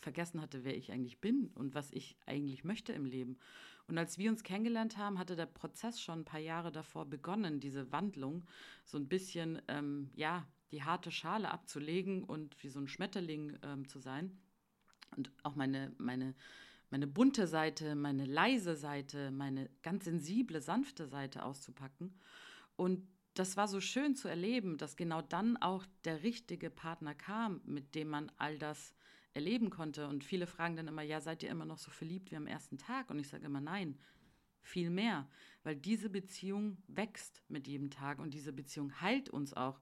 vergessen 0.01 0.41
hatte, 0.41 0.63
wer 0.63 0.77
ich 0.77 0.91
eigentlich 0.91 1.19
bin 1.19 1.51
und 1.55 1.73
was 1.73 1.91
ich 1.91 2.17
eigentlich 2.25 2.63
möchte 2.63 2.93
im 2.93 3.05
Leben. 3.05 3.37
Und 3.87 3.97
als 3.97 4.17
wir 4.17 4.31
uns 4.31 4.43
kennengelernt 4.43 4.97
haben, 4.97 5.19
hatte 5.19 5.35
der 5.35 5.45
Prozess 5.45 6.01
schon 6.01 6.19
ein 6.19 6.25
paar 6.25 6.39
Jahre 6.39 6.71
davor 6.71 7.05
begonnen, 7.05 7.59
diese 7.59 7.91
Wandlung, 7.91 8.45
so 8.83 8.97
ein 8.97 9.07
bisschen, 9.07 9.61
ähm, 9.67 10.09
ja, 10.15 10.47
die 10.71 10.83
harte 10.83 11.11
Schale 11.11 11.51
abzulegen 11.51 12.23
und 12.23 12.61
wie 12.63 12.69
so 12.69 12.79
ein 12.79 12.87
Schmetterling 12.87 13.57
ähm, 13.61 13.87
zu 13.87 13.99
sein. 13.99 14.37
Und 15.15 15.31
auch 15.43 15.55
meine, 15.55 15.93
meine, 15.97 16.33
meine 16.89 17.07
bunte 17.07 17.47
Seite, 17.47 17.95
meine 17.95 18.25
leise 18.25 18.75
Seite, 18.75 19.29
meine 19.31 19.69
ganz 19.83 20.05
sensible, 20.05 20.61
sanfte 20.61 21.07
Seite 21.07 21.43
auszupacken. 21.43 22.17
Und 22.75 23.07
das 23.35 23.57
war 23.57 23.67
so 23.67 23.81
schön 23.81 24.15
zu 24.15 24.27
erleben, 24.27 24.77
dass 24.77 24.95
genau 24.95 25.21
dann 25.21 25.57
auch 25.57 25.85
der 26.05 26.23
richtige 26.23 26.69
Partner 26.69 27.13
kam, 27.13 27.61
mit 27.65 27.93
dem 27.93 28.09
man 28.09 28.31
all 28.37 28.57
das 28.57 28.94
erleben 29.35 29.69
konnte. 29.69 30.07
Und 30.07 30.23
viele 30.23 30.47
fragen 30.47 30.75
dann 30.75 30.87
immer, 30.87 31.03
ja, 31.03 31.21
seid 31.21 31.43
ihr 31.43 31.49
immer 31.49 31.65
noch 31.65 31.77
so 31.77 31.91
verliebt 31.91 32.31
wie 32.31 32.35
am 32.35 32.47
ersten 32.47 32.77
Tag? 32.77 33.09
Und 33.09 33.19
ich 33.19 33.27
sage 33.27 33.45
immer, 33.45 33.61
nein, 33.61 33.99
viel 34.61 34.89
mehr, 34.89 35.29
weil 35.63 35.75
diese 35.75 36.09
Beziehung 36.09 36.77
wächst 36.87 37.43
mit 37.47 37.67
jedem 37.67 37.91
Tag 37.91 38.19
und 38.19 38.33
diese 38.33 38.51
Beziehung 38.51 38.99
heilt 38.99 39.29
uns 39.29 39.53
auch 39.53 39.79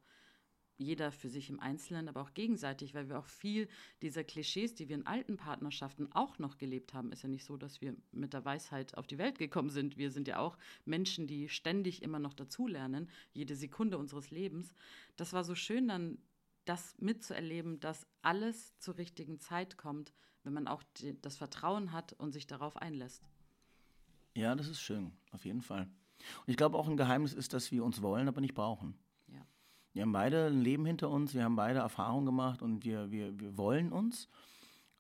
jeder 0.78 1.12
für 1.12 1.30
sich 1.30 1.50
im 1.50 1.60
Einzelnen, 1.60 2.10
aber 2.10 2.22
auch 2.22 2.34
gegenseitig, 2.34 2.94
weil 2.94 3.08
wir 3.08 3.20
auch 3.20 3.28
viel 3.28 3.68
dieser 4.02 4.24
Klischees, 4.24 4.74
die 4.74 4.90
wir 4.90 4.96
in 4.96 5.06
alten 5.06 5.38
Partnerschaften 5.38 6.12
auch 6.12 6.40
noch 6.40 6.58
gelebt 6.58 6.94
haben, 6.94 7.12
ist 7.12 7.22
ja 7.22 7.30
nicht 7.30 7.46
so, 7.46 7.58
dass 7.58 7.80
wir 7.80 7.96
mit 8.12 8.34
der 8.34 8.44
Weisheit 8.44 8.98
auf 8.98 9.08
die 9.08 9.20
Welt 9.20 9.38
gekommen 9.38 9.70
sind. 9.70 9.98
Wir 9.98 10.10
sind 10.10 10.28
ja 10.28 10.40
auch 10.40 10.58
Menschen, 10.84 11.28
die 11.28 11.48
ständig 11.48 12.02
immer 12.02 12.20
noch 12.20 12.34
dazulernen, 12.34 13.10
jede 13.34 13.56
Sekunde 13.56 13.98
unseres 13.98 14.32
Lebens. 14.32 14.74
Das 15.16 15.32
war 15.32 15.44
so 15.44 15.54
schön 15.56 15.88
dann, 15.88 16.18
das 16.66 16.96
mitzuerleben, 17.00 17.80
dass 17.80 18.06
alles 18.22 18.78
zur 18.80 18.98
richtigen 18.98 19.40
Zeit 19.40 19.78
kommt, 19.78 20.14
wenn 20.44 20.54
man 20.54 20.68
auch 20.68 20.84
die, 20.98 21.20
das 21.22 21.38
Vertrauen 21.38 21.92
hat 21.92 22.14
und 22.14 22.32
sich 22.32 22.48
darauf 22.48 22.78
einlässt. 22.78 23.24
Ja, 24.36 24.56
das 24.56 24.68
ist 24.68 24.82
schön, 24.82 25.12
auf 25.32 25.46
jeden 25.46 25.62
Fall. 25.62 25.84
Und 25.84 26.48
ich 26.48 26.58
glaube 26.58 26.78
auch 26.78 26.88
ein 26.88 26.98
Geheimnis 26.98 27.34
ist, 27.34 27.54
dass 27.54 27.72
wir 27.72 27.84
uns 27.84 28.02
wollen, 28.02 28.28
aber 28.28 28.42
nicht 28.42 28.56
brauchen. 28.56 28.98
Wir 29.94 30.02
haben 30.02 30.12
beide 30.12 30.48
ein 30.48 30.62
Leben 30.62 30.86
hinter 30.88 31.10
uns, 31.10 31.36
wir 31.36 31.44
haben 31.44 31.56
beide 31.56 31.80
Erfahrungen 31.80 32.26
gemacht 32.26 32.64
und 32.64 32.84
wir, 32.84 33.12
wir, 33.12 33.40
wir 33.40 33.58
wollen 33.58 33.92
uns. 33.92 34.28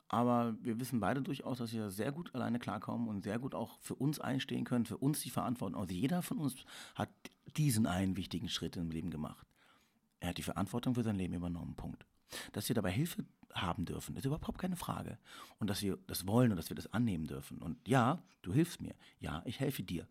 Aber 0.07 0.55
wir 0.61 0.79
wissen 0.79 0.99
beide 0.99 1.23
durchaus, 1.23 1.57
dass 1.57 1.73
wir 1.73 1.89
sehr 1.89 2.11
gut 2.11 2.35
alleine 2.35 2.59
klarkommen 2.59 3.07
und 3.07 3.23
sehr 3.23 3.39
gut 3.39 3.55
auch 3.55 3.79
für 3.79 3.95
uns 3.95 4.19
einstehen 4.19 4.63
können, 4.63 4.85
für 4.85 4.97
uns 4.97 5.21
die 5.21 5.31
Verantwortung. 5.31 5.81
Also 5.81 5.95
jeder 5.95 6.21
von 6.21 6.37
uns 6.37 6.55
hat 6.93 7.09
diesen 7.57 7.87
einen 7.87 8.15
wichtigen 8.15 8.49
Schritt 8.49 8.77
im 8.77 8.91
Leben 8.91 9.09
gemacht. 9.09 9.47
Er 10.23 10.29
hat 10.29 10.37
die 10.37 10.43
Verantwortung 10.43 10.95
für 10.95 11.03
sein 11.03 11.17
Leben 11.17 11.33
übernommen. 11.33 11.75
Punkt. 11.75 12.05
Dass 12.53 12.69
wir 12.69 12.73
dabei 12.73 12.91
Hilfe 12.91 13.25
haben 13.53 13.83
dürfen, 13.83 14.15
ist 14.15 14.23
überhaupt 14.23 14.57
keine 14.57 14.77
Frage. 14.77 15.19
Und 15.59 15.69
dass 15.69 15.81
wir 15.81 15.97
das 16.07 16.25
wollen 16.25 16.51
und 16.51 16.55
dass 16.55 16.69
wir 16.69 16.77
das 16.77 16.91
annehmen 16.93 17.27
dürfen. 17.27 17.61
Und 17.61 17.85
ja, 17.85 18.23
du 18.41 18.53
hilfst 18.53 18.79
mir. 18.79 18.95
Ja, 19.19 19.43
ich 19.43 19.59
helfe 19.59 19.83
dir. 19.83 20.07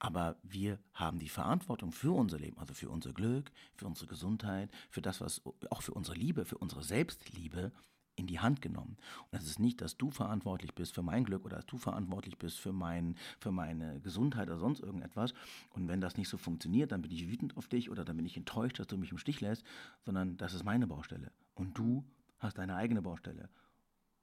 Aber 0.00 0.38
wir 0.42 0.80
haben 0.92 1.20
die 1.20 1.28
Verantwortung 1.28 1.92
für 1.92 2.10
unser 2.10 2.40
Leben, 2.40 2.58
also 2.58 2.74
für 2.74 2.90
unser 2.90 3.12
Glück, 3.12 3.52
für 3.76 3.86
unsere 3.86 4.08
Gesundheit, 4.08 4.72
für 4.90 5.02
das, 5.02 5.20
was 5.20 5.40
auch 5.70 5.82
für 5.82 5.94
unsere 5.94 6.16
Liebe, 6.16 6.44
für 6.44 6.58
unsere 6.58 6.82
Selbstliebe 6.82 7.70
in 8.16 8.26
die 8.26 8.40
Hand 8.40 8.60
genommen. 8.62 8.96
Und 9.30 9.38
es 9.38 9.46
ist 9.46 9.58
nicht, 9.58 9.80
dass 9.80 9.96
du 9.96 10.10
verantwortlich 10.10 10.74
bist 10.74 10.94
für 10.94 11.02
mein 11.02 11.24
Glück 11.24 11.44
oder 11.44 11.56
dass 11.56 11.66
du 11.66 11.78
verantwortlich 11.78 12.38
bist 12.38 12.58
für, 12.58 12.72
mein, 12.72 13.16
für 13.38 13.50
meine 13.50 14.00
Gesundheit 14.00 14.48
oder 14.48 14.58
sonst 14.58 14.80
irgendetwas. 14.80 15.32
Und 15.70 15.88
wenn 15.88 16.00
das 16.00 16.16
nicht 16.16 16.28
so 16.28 16.36
funktioniert, 16.36 16.92
dann 16.92 17.02
bin 17.02 17.10
ich 17.10 17.28
wütend 17.28 17.56
auf 17.56 17.68
dich 17.68 17.90
oder 17.90 18.04
dann 18.04 18.16
bin 18.16 18.26
ich 18.26 18.36
enttäuscht, 18.36 18.78
dass 18.78 18.86
du 18.86 18.96
mich 18.96 19.12
im 19.12 19.18
Stich 19.18 19.40
lässt, 19.40 19.64
sondern 20.04 20.36
das 20.36 20.54
ist 20.54 20.64
meine 20.64 20.86
Baustelle. 20.86 21.32
Und 21.54 21.76
du 21.78 22.04
hast 22.38 22.58
deine 22.58 22.76
eigene 22.76 23.02
Baustelle. 23.02 23.48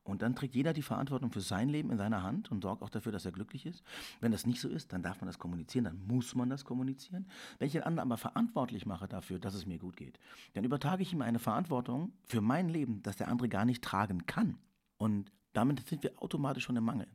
Und 0.08 0.22
dann 0.22 0.36
trägt 0.36 0.56
jeder 0.56 0.74
die 0.74 0.82
Verantwortung 0.82 1.32
für 1.32 1.42
sein 1.42 1.70
Leben 1.70 1.92
in 1.92 1.98
seiner 1.98 2.24
Hand 2.24 2.52
und 2.52 2.62
sorgt 2.62 2.82
auch 2.82 2.90
dafür, 2.90 3.12
dass 3.12 3.26
er 3.26 3.32
glücklich 3.32 3.66
ist. 3.66 3.84
Wenn 4.22 4.32
das 4.32 4.46
nicht 4.46 4.62
so 4.62 4.70
ist, 4.70 4.94
dann 4.94 5.04
darf 5.04 5.20
man 5.22 5.28
das 5.28 5.38
kommunizieren, 5.38 5.86
dann 5.86 6.08
muss 6.08 6.34
man 6.34 6.50
das 6.50 6.64
kommunizieren. 6.64 7.28
Wenn 7.60 7.68
ich 7.68 7.74
den 7.74 7.84
anderen 7.84 8.10
aber 8.10 8.18
verantwortlich 8.18 8.86
mache 8.86 9.08
dafür, 9.08 9.40
dass 9.40 9.54
es 9.54 9.66
mir 9.66 9.80
gut 9.80 9.98
geht, 9.98 10.20
dann 10.54 10.64
übertrage 10.64 11.04
ich 11.04 11.12
ihm 11.12 11.22
eine 11.22 11.40
Verantwortung 11.40 12.14
für 12.24 12.42
mein 12.42 12.70
Leben, 12.70 13.02
das 13.04 13.18
der 13.18 13.28
andere 13.28 13.50
gar 13.50 13.66
nicht 13.66 13.84
tragen 13.84 14.26
kann. 14.26 14.58
Und 14.98 15.32
damit 15.54 15.86
sind 15.88 16.04
wir 16.04 16.22
automatisch 16.22 16.64
schon 16.64 16.78
im 16.78 16.86
Mangel. 16.86 17.08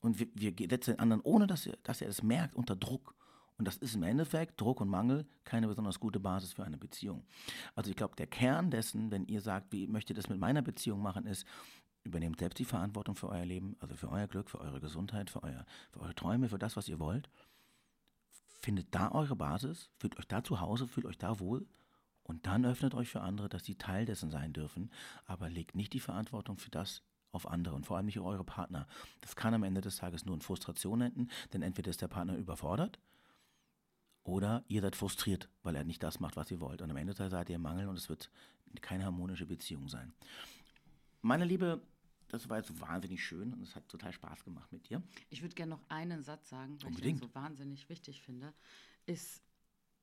Und 0.00 0.18
wir, 0.18 0.28
wir 0.34 0.68
setzen 0.68 0.92
den 0.92 1.00
anderen, 1.00 1.22
ohne 1.22 1.46
dass 1.46 1.66
er, 1.66 1.76
dass 1.82 2.00
er 2.00 2.08
es 2.08 2.22
merkt, 2.22 2.54
unter 2.54 2.76
Druck. 2.76 3.14
Und 3.60 3.66
das 3.66 3.76
ist 3.76 3.94
im 3.94 4.02
Endeffekt, 4.04 4.58
Druck 4.58 4.80
und 4.80 4.88
Mangel, 4.88 5.26
keine 5.44 5.68
besonders 5.68 6.00
gute 6.00 6.18
Basis 6.18 6.54
für 6.54 6.64
eine 6.64 6.78
Beziehung. 6.78 7.26
Also 7.74 7.90
ich 7.90 7.96
glaube, 7.96 8.16
der 8.16 8.26
Kern 8.26 8.70
dessen, 8.70 9.10
wenn 9.10 9.26
ihr 9.26 9.42
sagt, 9.42 9.70
wie 9.72 9.86
möchtet 9.86 10.16
ihr 10.16 10.22
das 10.22 10.30
mit 10.30 10.38
meiner 10.38 10.62
Beziehung 10.62 11.02
machen, 11.02 11.26
ist, 11.26 11.46
Übernehmt 12.02 12.38
selbst 12.38 12.58
die 12.58 12.64
Verantwortung 12.64 13.14
für 13.14 13.28
euer 13.28 13.44
Leben, 13.44 13.76
also 13.80 13.94
für 13.94 14.08
euer 14.08 14.26
Glück, 14.26 14.50
für 14.50 14.60
eure 14.60 14.80
Gesundheit, 14.80 15.30
für, 15.30 15.42
euer, 15.42 15.66
für 15.92 16.00
eure 16.00 16.14
Träume, 16.14 16.48
für 16.48 16.58
das, 16.58 16.76
was 16.76 16.88
ihr 16.88 16.98
wollt. 16.98 17.28
Findet 18.60 18.94
da 18.94 19.12
eure 19.12 19.36
Basis, 19.36 19.90
fühlt 19.98 20.18
euch 20.18 20.28
da 20.28 20.42
zu 20.42 20.60
Hause, 20.60 20.86
fühlt 20.86 21.06
euch 21.06 21.18
da 21.18 21.40
wohl 21.40 21.66
und 22.22 22.46
dann 22.46 22.64
öffnet 22.64 22.94
euch 22.94 23.08
für 23.08 23.20
andere, 23.20 23.48
dass 23.48 23.64
sie 23.64 23.74
Teil 23.74 24.06
dessen 24.06 24.30
sein 24.30 24.52
dürfen, 24.52 24.90
aber 25.26 25.50
legt 25.50 25.74
nicht 25.74 25.92
die 25.92 26.00
Verantwortung 26.00 26.58
für 26.58 26.70
das 26.70 27.02
auf 27.32 27.48
andere 27.48 27.74
und 27.74 27.86
vor 27.86 27.96
allem 27.96 28.06
nicht 28.06 28.18
auf 28.18 28.26
eure 28.26 28.44
Partner. 28.44 28.86
Das 29.20 29.36
kann 29.36 29.54
am 29.54 29.62
Ende 29.62 29.80
des 29.80 29.96
Tages 29.96 30.24
nur 30.24 30.34
in 30.34 30.40
Frustration 30.40 31.00
enden, 31.00 31.30
denn 31.52 31.62
entweder 31.62 31.90
ist 31.90 32.02
der 32.02 32.08
Partner 32.08 32.36
überfordert 32.36 32.98
oder 34.22 34.64
ihr 34.68 34.80
seid 34.80 34.96
frustriert, 34.96 35.48
weil 35.62 35.76
er 35.76 35.84
nicht 35.84 36.02
das 36.02 36.20
macht, 36.20 36.36
was 36.36 36.50
ihr 36.50 36.60
wollt. 36.60 36.82
Und 36.82 36.90
am 36.90 36.96
Ende 36.96 37.14
seid 37.14 37.48
ihr 37.48 37.56
im 37.56 37.62
Mangel 37.62 37.88
und 37.88 37.96
es 37.96 38.08
wird 38.08 38.30
keine 38.80 39.04
harmonische 39.04 39.46
Beziehung 39.46 39.88
sein. 39.88 40.12
Meine 41.22 41.44
Liebe, 41.44 41.82
das 42.28 42.48
war 42.48 42.58
jetzt 42.58 42.80
wahnsinnig 42.80 43.24
schön 43.24 43.52
und 43.52 43.62
es 43.62 43.74
hat 43.74 43.88
total 43.88 44.12
Spaß 44.12 44.44
gemacht 44.44 44.72
mit 44.72 44.88
dir. 44.88 45.02
Ich 45.28 45.42
würde 45.42 45.54
gerne 45.54 45.70
noch 45.70 45.84
einen 45.88 46.22
Satz 46.22 46.48
sagen, 46.48 46.80
weil 46.80 46.88
Unbedingt. 46.88 47.16
ich 47.16 47.20
den 47.20 47.28
so 47.28 47.34
wahnsinnig 47.34 47.88
wichtig 47.88 48.22
finde. 48.22 48.54
Ist 49.06 49.42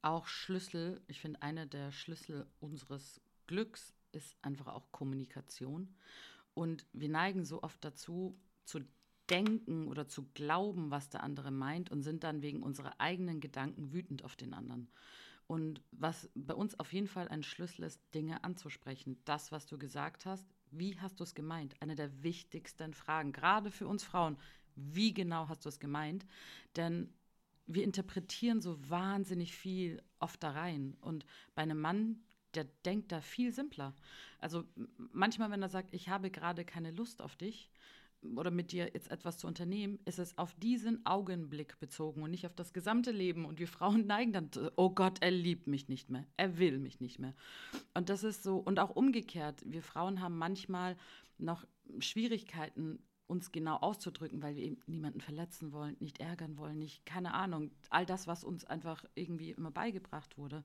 auch 0.01 0.27
Schlüssel, 0.27 1.01
ich 1.07 1.19
finde, 1.19 1.41
einer 1.41 1.65
der 1.65 1.91
Schlüssel 1.91 2.47
unseres 2.59 3.21
Glücks 3.47 3.93
ist 4.11 4.37
einfach 4.41 4.67
auch 4.67 4.91
Kommunikation. 4.91 5.95
Und 6.53 6.85
wir 6.93 7.09
neigen 7.09 7.45
so 7.45 7.63
oft 7.63 7.83
dazu, 7.83 8.39
zu 8.63 8.81
denken 9.29 9.87
oder 9.87 10.07
zu 10.07 10.27
glauben, 10.33 10.91
was 10.91 11.09
der 11.09 11.23
andere 11.23 11.51
meint 11.51 11.91
und 11.91 12.03
sind 12.03 12.23
dann 12.23 12.41
wegen 12.41 12.63
unserer 12.63 12.99
eigenen 12.99 13.39
Gedanken 13.39 13.91
wütend 13.91 14.23
auf 14.23 14.35
den 14.35 14.53
anderen. 14.53 14.89
Und 15.47 15.81
was 15.91 16.29
bei 16.35 16.53
uns 16.53 16.77
auf 16.79 16.91
jeden 16.93 17.07
Fall 17.07 17.27
ein 17.29 17.43
Schlüssel 17.43 17.83
ist, 17.83 18.01
Dinge 18.13 18.43
anzusprechen. 18.43 19.17
Das, 19.25 19.51
was 19.51 19.65
du 19.65 19.77
gesagt 19.77 20.25
hast, 20.25 20.45
Wie 20.71 20.99
hast 20.99 21.19
du 21.19 21.23
es 21.23 21.35
gemeint? 21.35 21.75
Eine 21.81 21.95
der 21.95 22.23
wichtigsten 22.23 22.93
Fragen, 22.93 23.31
gerade 23.31 23.71
für 23.71 23.87
uns 23.87 24.03
Frauen. 24.03 24.37
Wie 24.75 25.13
genau 25.13 25.49
hast 25.49 25.65
du 25.65 25.69
es 25.69 25.79
gemeint? 25.79 26.25
Denn 26.75 27.13
wir 27.65 27.83
interpretieren 27.83 28.61
so 28.61 28.77
wahnsinnig 28.89 29.55
viel 29.55 30.01
oft 30.19 30.41
da 30.43 30.51
rein. 30.51 30.95
Und 31.01 31.25
bei 31.55 31.63
einem 31.63 31.79
Mann, 31.79 32.21
der 32.53 32.65
denkt 32.85 33.11
da 33.11 33.21
viel 33.21 33.51
simpler. 33.51 33.93
Also 34.39 34.63
manchmal, 35.11 35.51
wenn 35.51 35.61
er 35.61 35.69
sagt, 35.69 35.93
ich 35.93 36.09
habe 36.09 36.31
gerade 36.31 36.63
keine 36.65 36.91
Lust 36.91 37.21
auf 37.21 37.35
dich, 37.35 37.69
oder 38.35 38.51
mit 38.51 38.71
dir 38.71 38.89
jetzt 38.93 39.11
etwas 39.11 39.37
zu 39.37 39.47
unternehmen, 39.47 39.99
ist 40.05 40.19
es 40.19 40.37
auf 40.37 40.53
diesen 40.55 41.05
Augenblick 41.05 41.79
bezogen 41.79 42.23
und 42.23 42.31
nicht 42.31 42.45
auf 42.45 42.55
das 42.55 42.73
gesamte 42.73 43.11
Leben. 43.11 43.45
Und 43.45 43.59
wir 43.59 43.67
Frauen 43.67 44.05
neigen 44.07 44.33
dann, 44.33 44.49
oh 44.75 44.89
Gott, 44.89 45.17
er 45.21 45.31
liebt 45.31 45.67
mich 45.67 45.87
nicht 45.87 46.09
mehr, 46.09 46.25
er 46.37 46.57
will 46.57 46.79
mich 46.79 46.99
nicht 46.99 47.19
mehr. 47.19 47.33
Und 47.93 48.09
das 48.09 48.23
ist 48.23 48.43
so, 48.43 48.57
und 48.57 48.79
auch 48.79 48.95
umgekehrt, 48.95 49.61
wir 49.65 49.83
Frauen 49.83 50.21
haben 50.21 50.37
manchmal 50.37 50.97
noch 51.37 51.65
Schwierigkeiten, 51.99 52.99
uns 53.27 53.51
genau 53.51 53.75
auszudrücken, 53.75 54.41
weil 54.41 54.55
wir 54.55 54.63
eben 54.63 54.79
niemanden 54.87 55.19
verletzen 55.19 55.73
wollen, 55.73 55.97
nicht 55.99 56.21
ärgern 56.21 56.57
wollen, 56.57 56.79
nicht, 56.79 57.05
keine 57.05 57.33
Ahnung, 57.33 57.71
all 57.89 58.05
das, 58.05 58.25
was 58.25 58.45
uns 58.45 58.63
einfach 58.63 59.03
irgendwie 59.15 59.51
immer 59.51 59.69
beigebracht 59.69 60.37
wurde. 60.37 60.63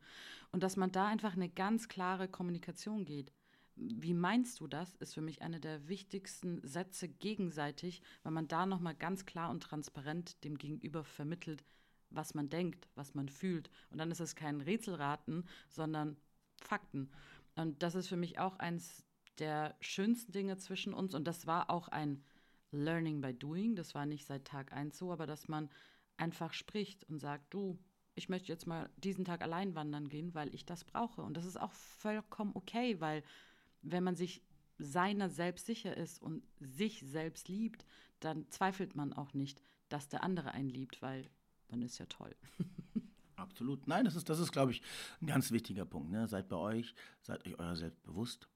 Und 0.53 0.63
dass 0.63 0.77
man 0.77 0.93
da 0.93 1.09
einfach 1.09 1.35
eine 1.35 1.49
ganz 1.49 1.89
klare 1.89 2.29
Kommunikation 2.29 3.05
geht 3.05 3.33
wie 3.77 4.15
meinst 4.15 4.61
du 4.61 4.67
das, 4.67 4.95
ist 4.97 5.15
für 5.15 5.21
mich 5.21 5.43
einer 5.43 5.59
der 5.59 5.89
wichtigsten 5.89 6.61
Sätze 6.67 7.09
gegenseitig, 7.09 8.03
weil 8.23 8.33
man 8.33 8.49
da 8.49 8.67
nochmal 8.67 8.95
ganz 8.95 9.25
klar 9.27 9.51
und 9.51 9.63
transparent 9.63 10.43
dem 10.45 10.59
Gegenüber 10.59 11.05
vermittelt, 11.05 11.65
was 12.11 12.35
man 12.35 12.49
denkt, 12.49 12.89
was 12.95 13.15
man 13.15 13.29
fühlt. 13.29 13.71
Und 13.91 13.99
dann 13.99 14.11
ist 14.11 14.21
es 14.21 14.37
kein 14.37 14.61
Rätselraten, 14.61 15.45
sondern 15.69 16.17
Fakten. 16.63 17.11
Und 17.55 17.83
das 17.83 17.95
ist 17.95 18.09
für 18.09 18.17
mich 18.17 18.39
auch 18.39 18.59
eins 18.59 19.05
der 19.39 19.77
schönsten 19.81 20.33
Dinge 20.33 20.59
zwischen 20.59 20.93
uns. 20.95 21.15
Und 21.15 21.27
das 21.27 21.47
war 21.47 21.71
auch 21.71 21.89
ein 21.89 22.23
Learning 22.71 23.21
by 23.21 23.33
Doing. 23.33 23.77
Das 23.77 23.95
war 23.95 24.07
nicht 24.07 24.27
seit 24.27 24.45
Tag 24.45 24.73
eins 24.73 24.99
so, 24.99 25.13
aber 25.13 25.27
dass 25.27 25.49
man 25.49 25.71
einfach 26.17 26.53
spricht 26.53 27.05
und 27.09 27.19
sagt, 27.19 27.53
du, 27.53 27.79
ich 28.15 28.29
möchte 28.29 28.49
jetzt 28.49 28.67
mal 28.67 28.91
diesen 28.97 29.25
Tag 29.25 29.43
allein 29.43 29.75
wandern 29.75 30.09
gehen, 30.09 30.35
weil 30.35 30.55
ich 30.55 30.67
das 30.67 30.85
brauche. 30.85 31.23
Und 31.23 31.37
das 31.37 31.47
ist 31.47 31.61
auch 31.61 31.73
vollkommen 31.73 32.53
okay, 32.55 33.01
weil 33.01 33.23
wenn 33.83 34.05
man 34.05 34.17
sich 34.17 34.43
seiner 34.79 35.29
selbst 35.29 35.67
sicher 35.67 35.97
ist 35.97 36.21
und 36.21 36.43
sich 36.61 37.01
selbst 37.07 37.49
liebt, 37.49 37.85
dann 38.21 38.49
zweifelt 38.51 38.97
man 38.97 39.13
auch 39.13 39.35
nicht, 39.35 39.63
dass 39.89 40.09
der 40.09 40.23
andere 40.23 40.53
einen 40.53 40.71
liebt, 40.71 41.03
weil 41.03 41.29
dann 41.69 41.83
ist 41.83 41.99
ja 41.99 42.07
toll. 42.07 42.35
Absolut. 43.37 43.87
Nein, 43.87 44.05
das 44.05 44.15
ist, 44.15 44.29
das 44.29 44.39
ist, 44.39 44.53
glaube 44.53 44.73
ich, 44.73 44.83
ein 45.21 45.27
ganz 45.27 45.51
wichtiger 45.51 45.85
Punkt. 45.85 46.11
Ne? 46.11 46.29
Seid 46.29 46.49
bei 46.49 46.57
euch, 46.57 46.95
seid 47.23 47.45
euch 47.47 47.59
euer 47.59 47.77
selbst 47.77 48.03
bewusst. 48.03 48.49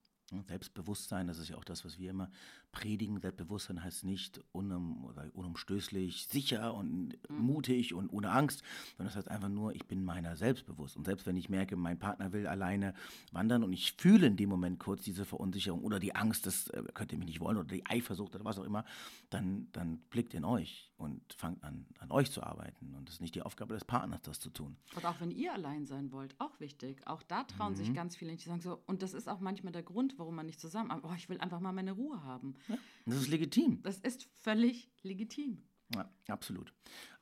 Selbstbewusstsein, 0.49 1.29
das 1.29 1.39
ist 1.39 1.51
ja 1.51 1.57
auch 1.57 1.65
das, 1.65 1.85
was 1.85 1.99
wir 1.99 2.11
immer 2.11 2.31
predigen. 2.77 3.19
Selbstbewusstsein 3.21 3.83
heißt 3.83 4.05
nicht 4.05 4.41
unum, 4.53 5.11
unumstößlich, 5.33 6.27
sicher 6.27 6.75
und 6.75 7.17
mhm. 7.31 7.39
mutig 7.39 7.95
und 7.95 8.11
ohne 8.11 8.31
Angst, 8.31 8.63
sondern 8.97 9.09
das 9.09 9.17
heißt 9.17 9.31
einfach 9.31 9.49
nur, 9.49 9.75
ich 9.75 9.87
bin 9.87 10.05
meiner 10.05 10.37
selbst 10.37 10.67
bewusst. 10.67 10.95
Und 10.95 11.07
selbst 11.07 11.27
wenn 11.27 11.37
ich 11.37 11.49
merke, 11.49 11.75
mein 11.75 11.99
Partner 11.99 12.35
will 12.35 12.47
alleine 12.47 12.93
wandern 13.33 13.65
und 13.65 13.73
ich 13.73 13.95
fühle 13.95 14.27
in 14.27 14.37
dem 14.37 14.51
Moment 14.51 14.79
kurz 14.79 15.03
diese 15.03 15.25
Verunsicherung 15.25 15.83
oder 15.85 15.99
die 15.99 16.15
Angst, 16.15 16.45
das 16.45 16.69
äh, 16.69 16.83
könnt 16.93 17.13
ihr 17.13 17.19
mich 17.19 17.29
nicht 17.29 17.41
wollen 17.41 17.57
oder 17.57 17.69
die 17.69 17.87
Eifersucht 17.87 18.35
oder 18.35 18.45
was 18.45 18.59
auch 18.59 18.65
immer, 18.65 18.85
dann, 19.31 19.69
dann 19.73 19.99
blickt 20.11 20.35
in 20.35 20.45
euch 20.45 20.93
und 20.99 21.21
fangt 21.33 21.65
an, 21.65 21.87
an 21.99 22.11
euch 22.11 22.31
zu 22.31 22.43
arbeiten. 22.43 22.95
Und 22.95 23.09
es 23.09 23.17
ist 23.17 23.21
nicht 23.21 23.35
die 23.35 23.43
Aufgabe 23.43 23.75
des 23.75 23.85
Partners, 23.85 24.21
das 24.23 24.39
zu 24.39 24.51
tun. 24.51 24.77
Und 24.95 25.05
auch 25.07 25.21
wenn 25.21 25.31
ihr 25.31 25.53
allein 25.53 25.87
sein 25.87 26.13
wollt, 26.13 26.35
auch 26.39 26.61
wichtig. 26.61 27.07
Auch 27.07 27.23
da 27.23 27.45
trauen 27.45 27.73
mhm. 27.73 27.77
sich 27.77 27.95
ganz 27.95 28.17
viele 28.17 28.33
nicht, 28.33 28.45
die 28.45 28.49
sagen 28.49 28.61
so, 28.61 28.83
und 28.87 29.03
das 29.03 29.15
ist 29.15 29.29
auch 29.29 29.41
manchmal 29.41 29.73
der 29.73 29.83
Grund, 29.83 30.19
warum 30.19 30.35
man 30.35 30.47
nicht 30.47 30.61
zusammen, 30.61 30.91
oh, 31.03 31.13
ich 31.17 31.29
will 31.29 31.41
einfach 31.41 31.61
mal 31.61 31.73
meine 31.73 31.93
Ruhe 31.93 32.23
haben. 32.23 32.55
Ja, 32.69 32.77
das 33.07 33.17
ist 33.17 33.29
legitim. 33.29 33.83
Das 33.83 33.99
ist 33.99 34.29
völlig 34.43 34.91
legitim. 35.03 35.63
Ja, 35.95 36.11
absolut. 36.29 36.73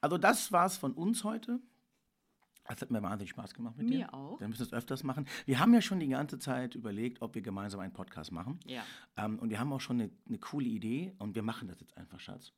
Also 0.01 0.19
das 0.19 0.53
war's 0.53 0.77
von 0.77 0.93
uns 0.93 1.25
heute. 1.25 1.61
Es 2.67 2.81
hat 2.81 2.91
mir 2.91 3.03
wahnsinnig 3.03 3.31
Spaß 3.31 3.53
gemacht 3.53 3.77
mit 3.77 3.87
mir 3.87 3.93
dir. 3.93 3.99
Mir 4.07 4.15
auch. 4.15 4.41
Wir 4.41 4.49
müssen 4.49 4.63
es 4.63 4.73
öfters 4.73 5.05
machen. 5.05 5.27
Wir 5.45 5.59
haben 5.59 5.75
ja 5.75 5.83
schon 5.83 6.01
die 6.01 6.09
ganze 6.09 6.39
Zeit 6.39 6.75
überlegt, 6.75 7.21
ob 7.21 7.35
wir 7.35 7.43
gemeinsam 7.43 7.81
einen 7.81 7.93
Podcast 7.93 8.33
machen. 8.33 8.59
Ja. 8.65 8.85
Ähm, 9.19 9.39
und 9.39 9.51
wir 9.51 9.61
haben 9.61 9.73
auch 9.73 9.81
schon 9.81 10.01
eine, 10.01 10.11
eine, 10.27 10.39
coole 10.39 10.67
Idee 10.67 11.13
und 11.19 11.35
wir 11.35 11.43
machen 11.43 11.69
das 11.69 11.81
jetzt 11.81 11.97
einfach, 11.99 12.21
Schatz. 12.21 12.53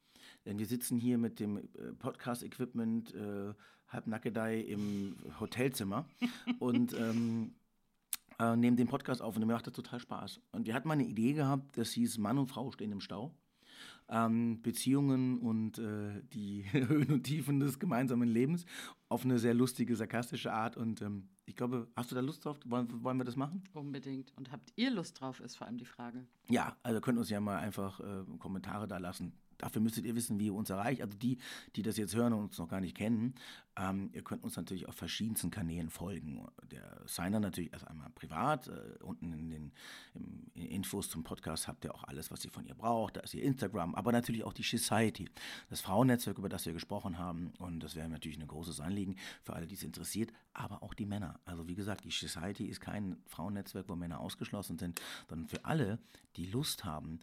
Denn 0.44 0.58
wir 0.58 0.66
sitzen 0.66 0.96
hier 0.96 1.18
mit 1.18 1.40
dem 1.40 1.56
äh, 1.56 1.92
Podcast-Equipment 1.98 3.14
äh, 3.14 3.52
halbnackedei 3.88 4.60
im 4.60 5.16
Hotelzimmer 5.40 6.08
und 6.60 6.92
ähm, 6.92 7.54
äh, 8.38 8.56
nehmen 8.56 8.76
den 8.76 8.88
Podcast 8.88 9.22
auf 9.22 9.36
und 9.36 9.46
mir 9.46 9.52
macht 9.52 9.66
das 9.66 9.74
total 9.74 10.00
Spaß. 10.00 10.40
Und 10.52 10.66
wir 10.66 10.74
hatten 10.74 10.88
mal 10.88 10.94
eine 10.94 11.06
Idee 11.06 11.32
gehabt, 11.32 11.76
das 11.76 11.92
hieß 11.92 12.18
Mann 12.18 12.38
und 12.38 12.48
Frau 12.48 12.70
stehen 12.70 12.92
im 12.92 13.00
Stau 13.00 13.34
ähm, 14.08 14.62
Beziehungen 14.62 15.38
und 15.38 15.78
äh, 15.78 16.22
die 16.32 16.64
Höhen 16.72 17.10
und 17.12 17.24
Tiefen 17.24 17.60
des 17.60 17.78
gemeinsamen 17.78 18.28
Lebens 18.28 18.64
auf 19.08 19.24
eine 19.24 19.38
sehr 19.38 19.54
lustige, 19.54 19.96
sarkastische 19.96 20.52
Art. 20.52 20.76
Und 20.76 21.02
ähm, 21.02 21.28
ich 21.44 21.56
glaube, 21.56 21.88
hast 21.96 22.10
du 22.10 22.14
da 22.14 22.20
Lust 22.20 22.44
drauf? 22.44 22.58
Wollen, 22.66 23.02
wollen 23.02 23.18
wir 23.18 23.24
das 23.24 23.36
machen? 23.36 23.64
Unbedingt. 23.72 24.32
Und 24.36 24.52
habt 24.52 24.72
ihr 24.76 24.90
Lust 24.90 25.20
drauf, 25.20 25.40
ist 25.40 25.56
vor 25.56 25.66
allem 25.66 25.78
die 25.78 25.84
Frage. 25.84 26.26
Ja, 26.48 26.76
also 26.82 27.00
könnt 27.00 27.18
uns 27.18 27.30
ja 27.30 27.40
mal 27.40 27.58
einfach 27.58 28.00
äh, 28.00 28.24
Kommentare 28.38 28.86
da 28.86 28.98
lassen. 28.98 29.32
Dafür 29.58 29.82
müsstet 29.82 30.04
ihr 30.04 30.14
wissen, 30.14 30.38
wie 30.38 30.46
ihr 30.46 30.54
uns 30.54 30.70
erreicht. 30.70 31.02
Also 31.02 31.16
die, 31.16 31.38
die 31.74 31.82
das 31.82 31.96
jetzt 31.96 32.14
hören 32.14 32.32
und 32.32 32.44
uns 32.44 32.58
noch 32.58 32.68
gar 32.68 32.80
nicht 32.80 32.96
kennen, 32.96 33.34
ähm, 33.78 34.10
ihr 34.12 34.22
könnt 34.22 34.42
uns 34.42 34.56
natürlich 34.56 34.88
auf 34.88 34.94
verschiedensten 34.94 35.50
Kanälen 35.50 35.90
folgen. 35.90 36.46
Der 36.70 37.02
Signer 37.06 37.40
natürlich 37.40 37.72
erst 37.72 37.86
einmal 37.86 38.10
privat. 38.10 38.68
Äh, 38.68 39.02
unten 39.02 39.32
in 39.32 39.50
den 39.50 39.72
in 40.14 40.66
Infos 40.66 41.10
zum 41.10 41.22
Podcast 41.22 41.68
habt 41.68 41.84
ihr 41.84 41.94
auch 41.94 42.04
alles, 42.04 42.30
was 42.30 42.44
ihr 42.44 42.50
von 42.50 42.64
ihr 42.64 42.74
braucht. 42.74 43.16
Da 43.16 43.20
ist 43.20 43.34
ihr 43.34 43.42
Instagram, 43.42 43.94
aber 43.94 44.12
natürlich 44.12 44.44
auch 44.44 44.52
die 44.52 44.62
Society, 44.62 45.28
das 45.68 45.80
Frauennetzwerk, 45.80 46.38
über 46.38 46.48
das 46.48 46.64
wir 46.64 46.72
gesprochen 46.72 47.18
haben. 47.18 47.52
Und 47.58 47.80
das 47.80 47.94
wäre 47.94 48.08
natürlich 48.08 48.38
ein 48.40 48.46
großes 48.46 48.80
Anliegen 48.80 49.16
für 49.42 49.52
alle, 49.52 49.66
die 49.66 49.74
es 49.74 49.82
interessiert, 49.82 50.32
aber 50.54 50.82
auch 50.82 50.94
die 50.94 51.06
Männer. 51.06 51.40
Also 51.44 51.68
wie 51.68 51.74
gesagt, 51.74 52.04
die 52.04 52.10
Society 52.10 52.66
ist 52.66 52.80
kein 52.80 53.16
Frauennetzwerk, 53.26 53.88
wo 53.88 53.96
Männer 53.96 54.20
ausgeschlossen 54.20 54.78
sind, 54.78 55.00
sondern 55.28 55.48
für 55.48 55.64
alle, 55.64 55.98
die 56.36 56.46
Lust 56.46 56.84
haben, 56.84 57.20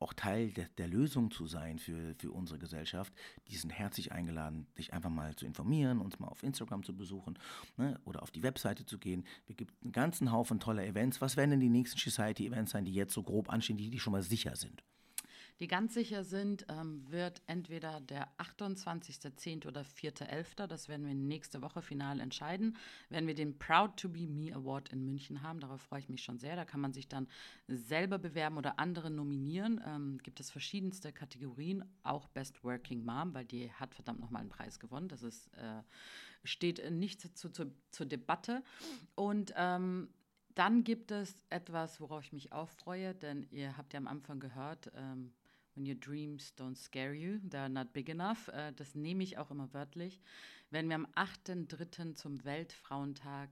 auch 0.00 0.14
Teil 0.14 0.50
der, 0.50 0.68
der, 0.78 0.88
Lösung 0.88 1.30
zu 1.30 1.46
sein 1.46 1.78
für, 1.78 2.14
für 2.18 2.32
unsere 2.32 2.58
Gesellschaft, 2.58 3.12
die 3.48 3.56
sind 3.56 3.70
herzlich 3.70 4.12
eingeladen, 4.12 4.66
sich 4.74 4.92
einfach 4.94 5.10
mal 5.10 5.36
zu 5.36 5.44
informieren, 5.46 6.00
uns 6.00 6.18
mal 6.18 6.28
auf 6.28 6.42
Instagram 6.42 6.82
zu 6.82 6.96
besuchen 6.96 7.38
ne, 7.76 8.00
oder 8.04 8.22
auf 8.22 8.30
die 8.30 8.42
Webseite 8.42 8.86
zu 8.86 8.98
gehen. 8.98 9.24
Wir 9.46 9.54
gibt 9.54 9.74
einen 9.82 9.92
ganzen 9.92 10.32
Haufen 10.32 10.58
toller 10.58 10.84
Events. 10.84 11.20
Was 11.20 11.36
werden 11.36 11.50
denn 11.50 11.60
die 11.60 11.68
nächsten 11.68 11.98
Society-Events 11.98 12.72
sein, 12.72 12.86
die 12.86 12.94
jetzt 12.94 13.12
so 13.12 13.22
grob 13.22 13.50
anstehen, 13.50 13.76
die, 13.76 13.90
die 13.90 14.00
schon 14.00 14.12
mal 14.12 14.22
sicher 14.22 14.56
sind? 14.56 14.82
Die 15.60 15.68
ganz 15.68 15.92
sicher 15.92 16.24
sind, 16.24 16.64
ähm, 16.70 17.04
wird 17.10 17.42
entweder 17.46 18.00
der 18.00 18.28
28.10. 18.38 19.66
oder 19.66 19.82
4.11., 19.82 20.66
das 20.66 20.88
werden 20.88 21.06
wir 21.06 21.14
nächste 21.14 21.60
Woche 21.60 21.82
final 21.82 22.18
entscheiden, 22.18 22.78
werden 23.10 23.26
wir 23.26 23.34
den 23.34 23.58
Proud 23.58 23.94
to 23.98 24.08
be 24.08 24.26
Me 24.26 24.54
Award 24.54 24.88
in 24.88 25.04
München 25.04 25.42
haben. 25.42 25.60
Darauf 25.60 25.82
freue 25.82 26.00
ich 26.00 26.08
mich 26.08 26.22
schon 26.22 26.38
sehr. 26.38 26.56
Da 26.56 26.64
kann 26.64 26.80
man 26.80 26.94
sich 26.94 27.08
dann 27.08 27.28
selber 27.68 28.18
bewerben 28.18 28.56
oder 28.56 28.78
andere 28.78 29.10
nominieren. 29.10 29.82
Ähm, 29.86 30.18
gibt 30.22 30.40
es 30.40 30.50
verschiedenste 30.50 31.12
Kategorien, 31.12 31.84
auch 32.02 32.28
Best 32.28 32.64
Working 32.64 33.04
Mom, 33.04 33.34
weil 33.34 33.44
die 33.44 33.70
hat 33.70 33.94
verdammt 33.94 34.20
nochmal 34.20 34.40
einen 34.40 34.50
Preis 34.50 34.80
gewonnen. 34.80 35.08
Das 35.08 35.22
ist, 35.22 35.48
äh, 35.58 35.82
steht 36.42 36.90
nicht 36.90 37.36
zu, 37.36 37.52
zu, 37.52 37.70
zur 37.90 38.06
Debatte. 38.06 38.62
Und 39.14 39.52
ähm, 39.56 40.08
dann 40.54 40.84
gibt 40.84 41.10
es 41.10 41.36
etwas, 41.50 42.00
worauf 42.00 42.24
ich 42.24 42.32
mich 42.32 42.52
auch 42.52 42.68
freue, 42.68 43.14
denn 43.14 43.46
ihr 43.50 43.76
habt 43.76 43.92
ja 43.92 43.98
am 43.98 44.06
Anfang 44.06 44.40
gehört, 44.40 44.90
ähm, 44.94 45.32
When 45.74 45.86
your 45.86 45.96
dreams 45.96 46.52
don't 46.56 46.76
scare 46.76 47.14
you, 47.14 47.38
they're 47.48 47.68
not 47.68 47.92
big 47.92 48.08
enough. 48.08 48.48
Äh, 48.48 48.72
das 48.72 48.94
nehme 48.94 49.22
ich 49.22 49.38
auch 49.38 49.50
immer 49.50 49.72
wörtlich. 49.72 50.20
Wenn 50.70 50.88
wir 50.88 50.96
am 50.96 51.06
8.3. 51.14 52.14
zum 52.14 52.44
Weltfrauentag, 52.44 53.50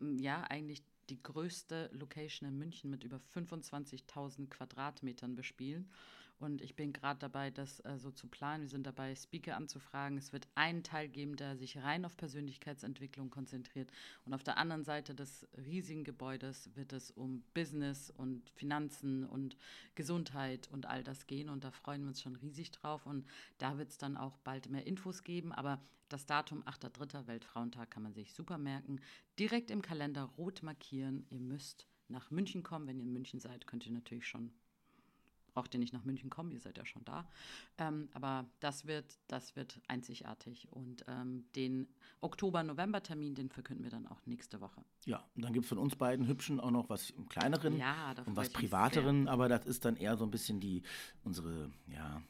ja, 0.00 0.42
eigentlich 0.44 0.82
die 1.10 1.22
größte 1.22 1.90
Location 1.92 2.48
in 2.48 2.58
München 2.58 2.90
mit 2.90 3.04
über 3.04 3.20
25.000 3.34 4.48
Quadratmetern 4.48 5.34
bespielen. 5.34 5.90
Und 6.44 6.60
ich 6.60 6.76
bin 6.76 6.92
gerade 6.92 7.18
dabei, 7.18 7.50
das 7.50 7.80
äh, 7.80 7.98
so 7.98 8.10
zu 8.10 8.28
planen. 8.28 8.64
Wir 8.64 8.68
sind 8.68 8.86
dabei, 8.86 9.14
Speaker 9.14 9.56
anzufragen. 9.56 10.18
Es 10.18 10.32
wird 10.32 10.46
einen 10.54 10.82
Teil 10.82 11.08
geben, 11.08 11.36
der 11.36 11.56
sich 11.56 11.78
rein 11.78 12.04
auf 12.04 12.16
Persönlichkeitsentwicklung 12.16 13.30
konzentriert. 13.30 13.90
Und 14.26 14.34
auf 14.34 14.42
der 14.42 14.58
anderen 14.58 14.84
Seite 14.84 15.14
des 15.14 15.48
riesigen 15.56 16.04
Gebäudes 16.04 16.70
wird 16.76 16.92
es 16.92 17.10
um 17.10 17.42
Business 17.54 18.10
und 18.10 18.50
Finanzen 18.50 19.24
und 19.24 19.56
Gesundheit 19.94 20.68
und 20.70 20.86
all 20.86 21.02
das 21.02 21.26
gehen. 21.26 21.48
Und 21.48 21.64
da 21.64 21.70
freuen 21.70 22.02
wir 22.02 22.08
uns 22.08 22.20
schon 22.20 22.36
riesig 22.36 22.70
drauf. 22.72 23.06
Und 23.06 23.26
da 23.58 23.78
wird 23.78 23.88
es 23.88 23.98
dann 23.98 24.16
auch 24.16 24.36
bald 24.38 24.68
mehr 24.68 24.86
Infos 24.86 25.24
geben. 25.24 25.50
Aber 25.50 25.80
das 26.10 26.26
Datum 26.26 26.62
8.3. 26.64 27.26
Weltfrauentag 27.26 27.90
kann 27.90 28.02
man 28.02 28.12
sich 28.12 28.34
super 28.34 28.58
merken. 28.58 29.00
Direkt 29.38 29.70
im 29.70 29.80
Kalender 29.80 30.24
rot 30.36 30.62
markieren. 30.62 31.26
Ihr 31.30 31.40
müsst 31.40 31.88
nach 32.08 32.30
München 32.30 32.62
kommen. 32.62 32.86
Wenn 32.86 32.98
ihr 32.98 33.06
in 33.06 33.12
München 33.14 33.40
seid, 33.40 33.66
könnt 33.66 33.86
ihr 33.86 33.92
natürlich 33.92 34.28
schon 34.28 34.52
braucht 35.54 35.72
ihr 35.72 35.80
nicht 35.80 35.92
nach 35.92 36.04
München 36.04 36.28
kommen, 36.28 36.50
ihr 36.50 36.60
seid 36.60 36.76
ja 36.76 36.84
schon 36.84 37.04
da. 37.04 37.26
Ähm, 37.78 38.08
aber 38.12 38.44
das 38.60 38.86
wird, 38.86 39.18
das 39.28 39.56
wird 39.56 39.80
einzigartig. 39.88 40.68
Und 40.70 41.04
ähm, 41.08 41.44
den 41.56 41.88
Oktober-November-Termin, 42.20 43.34
den 43.34 43.48
verkünden 43.48 43.84
wir 43.84 43.90
dann 43.90 44.06
auch 44.06 44.26
nächste 44.26 44.60
Woche. 44.60 44.84
Ja, 45.06 45.24
und 45.34 45.44
dann 45.44 45.52
gibt 45.52 45.64
es 45.64 45.68
von 45.68 45.78
uns 45.78 45.96
beiden 45.96 46.26
Hübschen 46.26 46.60
auch 46.60 46.70
noch 46.70 46.88
was 46.90 47.10
im 47.10 47.28
kleineren 47.28 47.78
Ja, 47.78 48.14
und 48.26 48.36
was 48.36 48.50
privateren, 48.50 49.28
aber 49.28 49.48
das 49.48 49.64
ist 49.64 49.84
dann 49.84 49.96
eher 49.96 50.16
so 50.16 50.24
ein 50.24 50.30
bisschen 50.30 50.60
die 50.60 50.82
unsere, 51.22 51.70
ja, 51.86 52.20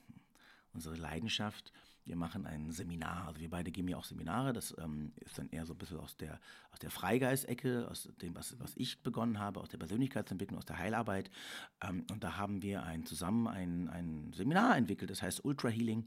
unsere 0.73 0.97
Leidenschaft. 0.97 1.73
Wir 2.07 2.17
machen 2.17 2.47
ein 2.47 2.71
Seminar, 2.71 3.29
also 3.29 3.41
wir 3.41 3.49
beide 3.49 3.71
geben 3.71 3.89
ja 3.89 3.97
auch 3.97 4.05
Seminare, 4.05 4.53
das 4.53 4.75
ähm, 4.79 5.13
ist 5.17 5.39
dann 5.39 5.49
eher 5.49 5.65
so 5.65 5.73
ein 5.73 5.79
bisschen 5.79 5.99
aus 5.99 6.17
der, 6.17 6.39
aus 6.71 6.79
der 6.79 6.91
Freigeist-Ecke, 6.91 7.89
aus 7.91 8.09
dem, 8.21 8.35
was, 8.35 8.59
was 8.61 8.73
ich 8.77 9.03
begonnen 9.03 9.39
habe, 9.39 9.61
aus 9.61 9.71
der 9.71 9.79
Persönlichkeitsentwicklung, 9.79 10.59
aus 10.59 10.67
der 10.67 10.79
Heilarbeit. 10.79 11.31
Ähm, 11.83 12.05
und 12.11 12.23
da 12.23 12.37
haben 12.37 12.63
wir 12.63 12.83
ein, 12.83 13.07
zusammen 13.07 13.47
ein, 13.47 13.89
ein 13.89 14.33
Seminar 14.35 14.77
entwickelt, 14.77 15.11
das 15.11 15.23
heißt 15.23 15.45
Ultra 15.45 15.69
Healing. 15.69 16.07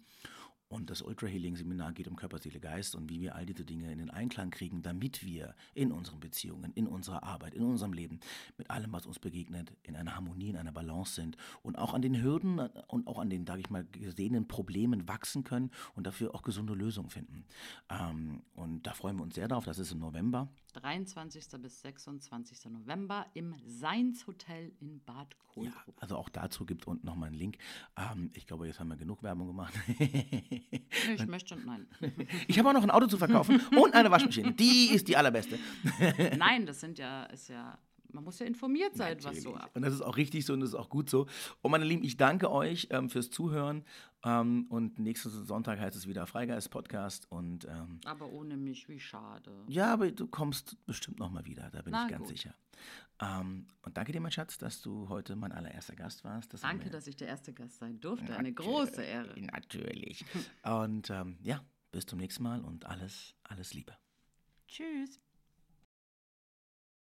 Und 0.69 0.89
das 0.89 1.01
Ultra 1.01 1.27
Healing 1.27 1.55
Seminar 1.55 1.93
geht 1.93 2.07
um 2.09 2.17
Körper, 2.17 2.39
Seele, 2.39 2.59
Geist 2.59 2.95
und 2.95 3.09
wie 3.09 3.21
wir 3.21 3.35
all 3.35 3.45
diese 3.45 3.63
Dinge 3.63 3.89
in 3.91 3.99
den 3.99 4.09
Einklang 4.09 4.49
kriegen, 4.49 4.81
damit 4.81 5.25
wir 5.25 5.55
in 5.73 5.93
unseren 5.93 6.19
Beziehungen, 6.19 6.73
in 6.73 6.87
unserer 6.87 7.23
Arbeit, 7.23 7.53
in 7.53 7.63
unserem 7.63 7.93
Leben, 7.93 8.19
mit 8.57 8.69
allem, 8.69 8.91
was 8.91 9.05
uns 9.05 9.17
begegnet, 9.19 9.71
in 9.83 9.95
einer 9.95 10.15
Harmonie, 10.15 10.49
in 10.49 10.57
einer 10.57 10.73
Balance 10.73 11.13
sind 11.15 11.37
und 11.63 11.77
auch 11.77 11.93
an 11.93 12.01
den 12.01 12.21
Hürden 12.21 12.59
und 12.87 13.07
auch 13.07 13.19
an 13.19 13.29
den, 13.29 13.45
sage 13.45 13.61
ich 13.61 13.69
mal, 13.69 13.85
gesehenen 13.85 14.47
Problemen 14.49 15.07
wachsen 15.07 15.45
können 15.45 15.71
und 15.95 16.05
dafür 16.05 16.35
auch 16.35 16.41
gesunde 16.41 16.73
Lösungen 16.73 17.09
finden. 17.09 17.45
Ähm, 17.89 18.43
und 18.55 18.85
da 18.85 18.93
freuen 18.93 19.15
wir 19.15 19.23
uns 19.23 19.35
sehr 19.35 19.47
drauf. 19.47 19.63
Das 19.63 19.79
ist 19.79 19.91
im 19.93 19.99
November. 19.99 20.49
23. 20.73 21.47
bis 21.61 21.81
26. 21.81 22.65
November 22.71 23.25
im 23.33 23.55
Seinshotel 23.65 24.73
in 24.79 24.99
Bad 25.05 25.33
Ja, 25.33 25.39
Kohlgrub. 25.53 25.95
also 26.01 26.17
auch 26.17 26.29
dazu 26.29 26.65
gibt 26.65 26.83
es 26.83 26.87
unten 26.87 27.05
nochmal 27.07 27.27
einen 27.29 27.37
Link. 27.37 27.57
Ähm, 27.95 28.29
ich 28.33 28.45
glaube, 28.45 28.67
jetzt 28.67 28.79
haben 28.79 28.89
wir 28.89 28.97
genug 28.97 29.23
Werbung 29.23 29.47
gemacht. 29.47 29.73
Ich 31.15 31.25
möchte, 31.27 31.57
nein. 31.65 31.87
ich 32.47 32.59
habe 32.59 32.69
auch 32.69 32.73
noch 32.73 32.83
ein 32.83 32.91
Auto 32.91 33.07
zu 33.07 33.17
verkaufen 33.17 33.61
und 33.75 33.93
eine 33.93 34.11
Waschmaschine. 34.11 34.53
Die 34.53 34.89
ist 34.93 35.07
die 35.07 35.17
allerbeste. 35.17 35.57
nein, 36.37 36.65
das 36.65 36.79
sind 36.79 36.97
ja, 36.97 37.23
ist 37.25 37.49
ja, 37.49 37.77
man 38.17 38.23
muss 38.23 38.39
ja 38.39 38.47
informiert 38.47 38.95
sein, 38.95 39.15
was 39.21 39.43
so 39.43 39.49
Natürlich. 39.51 39.63
ab. 39.63 39.75
Und 39.75 39.83
das 39.83 39.93
ist 39.93 40.01
auch 40.01 40.17
richtig 40.17 40.43
so 40.43 40.53
und 40.53 40.61
das 40.61 40.69
ist 40.69 40.75
auch 40.75 40.89
gut 40.89 41.07
so. 41.07 41.27
Und 41.61 41.69
meine 41.69 41.85
Lieben, 41.85 42.03
ich 42.03 42.17
danke 42.17 42.49
euch 42.51 42.87
ähm, 42.89 43.11
fürs 43.11 43.29
Zuhören. 43.29 43.83
Ähm, 44.23 44.65
und 44.69 44.97
nächsten 44.97 45.29
Sonntag 45.29 45.79
heißt 45.79 45.95
es 45.95 46.07
wieder 46.07 46.25
Freigeist-Podcast. 46.25 47.31
Und 47.31 47.65
ähm, 47.65 47.99
Aber 48.05 48.31
ohne 48.31 48.57
mich, 48.57 48.89
wie 48.89 48.99
schade. 48.99 49.51
ja, 49.67 49.93
aber 49.93 50.09
du 50.11 50.25
kommst 50.27 50.83
bestimmt 50.87 51.19
nochmal 51.19 51.45
wieder, 51.45 51.69
da 51.69 51.83
bin 51.83 51.91
Na 51.91 52.05
ich 52.05 52.09
ganz 52.11 52.21
gut. 52.21 52.29
sicher. 52.29 52.55
Ähm, 53.21 53.67
und 53.83 53.95
danke 53.97 54.11
dir, 54.13 54.19
mein 54.19 54.31
Schatz, 54.31 54.57
dass 54.57 54.81
du 54.81 55.07
heute 55.09 55.35
mein 55.35 55.51
allererster 55.51 55.95
Gast 55.95 56.23
warst. 56.23 56.51
Das 56.53 56.61
Danke, 56.61 56.89
dass 56.89 57.05
ich 57.05 57.17
der 57.17 57.27
erste 57.27 57.53
Gast 57.53 57.77
sein 57.77 57.99
durfte. 57.99 58.35
Eine 58.35 58.49
Natürlich, 58.49 58.55
große 58.55 59.03
Ehre. 59.03 59.39
Natürlich. 59.39 60.25
Und 60.63 61.11
ähm, 61.11 61.37
ja, 61.43 61.63
bis 61.91 62.07
zum 62.07 62.17
nächsten 62.17 62.41
Mal 62.41 62.61
und 62.61 62.87
alles, 62.87 63.35
alles 63.43 63.75
Liebe. 63.75 63.93
Tschüss. 64.67 65.19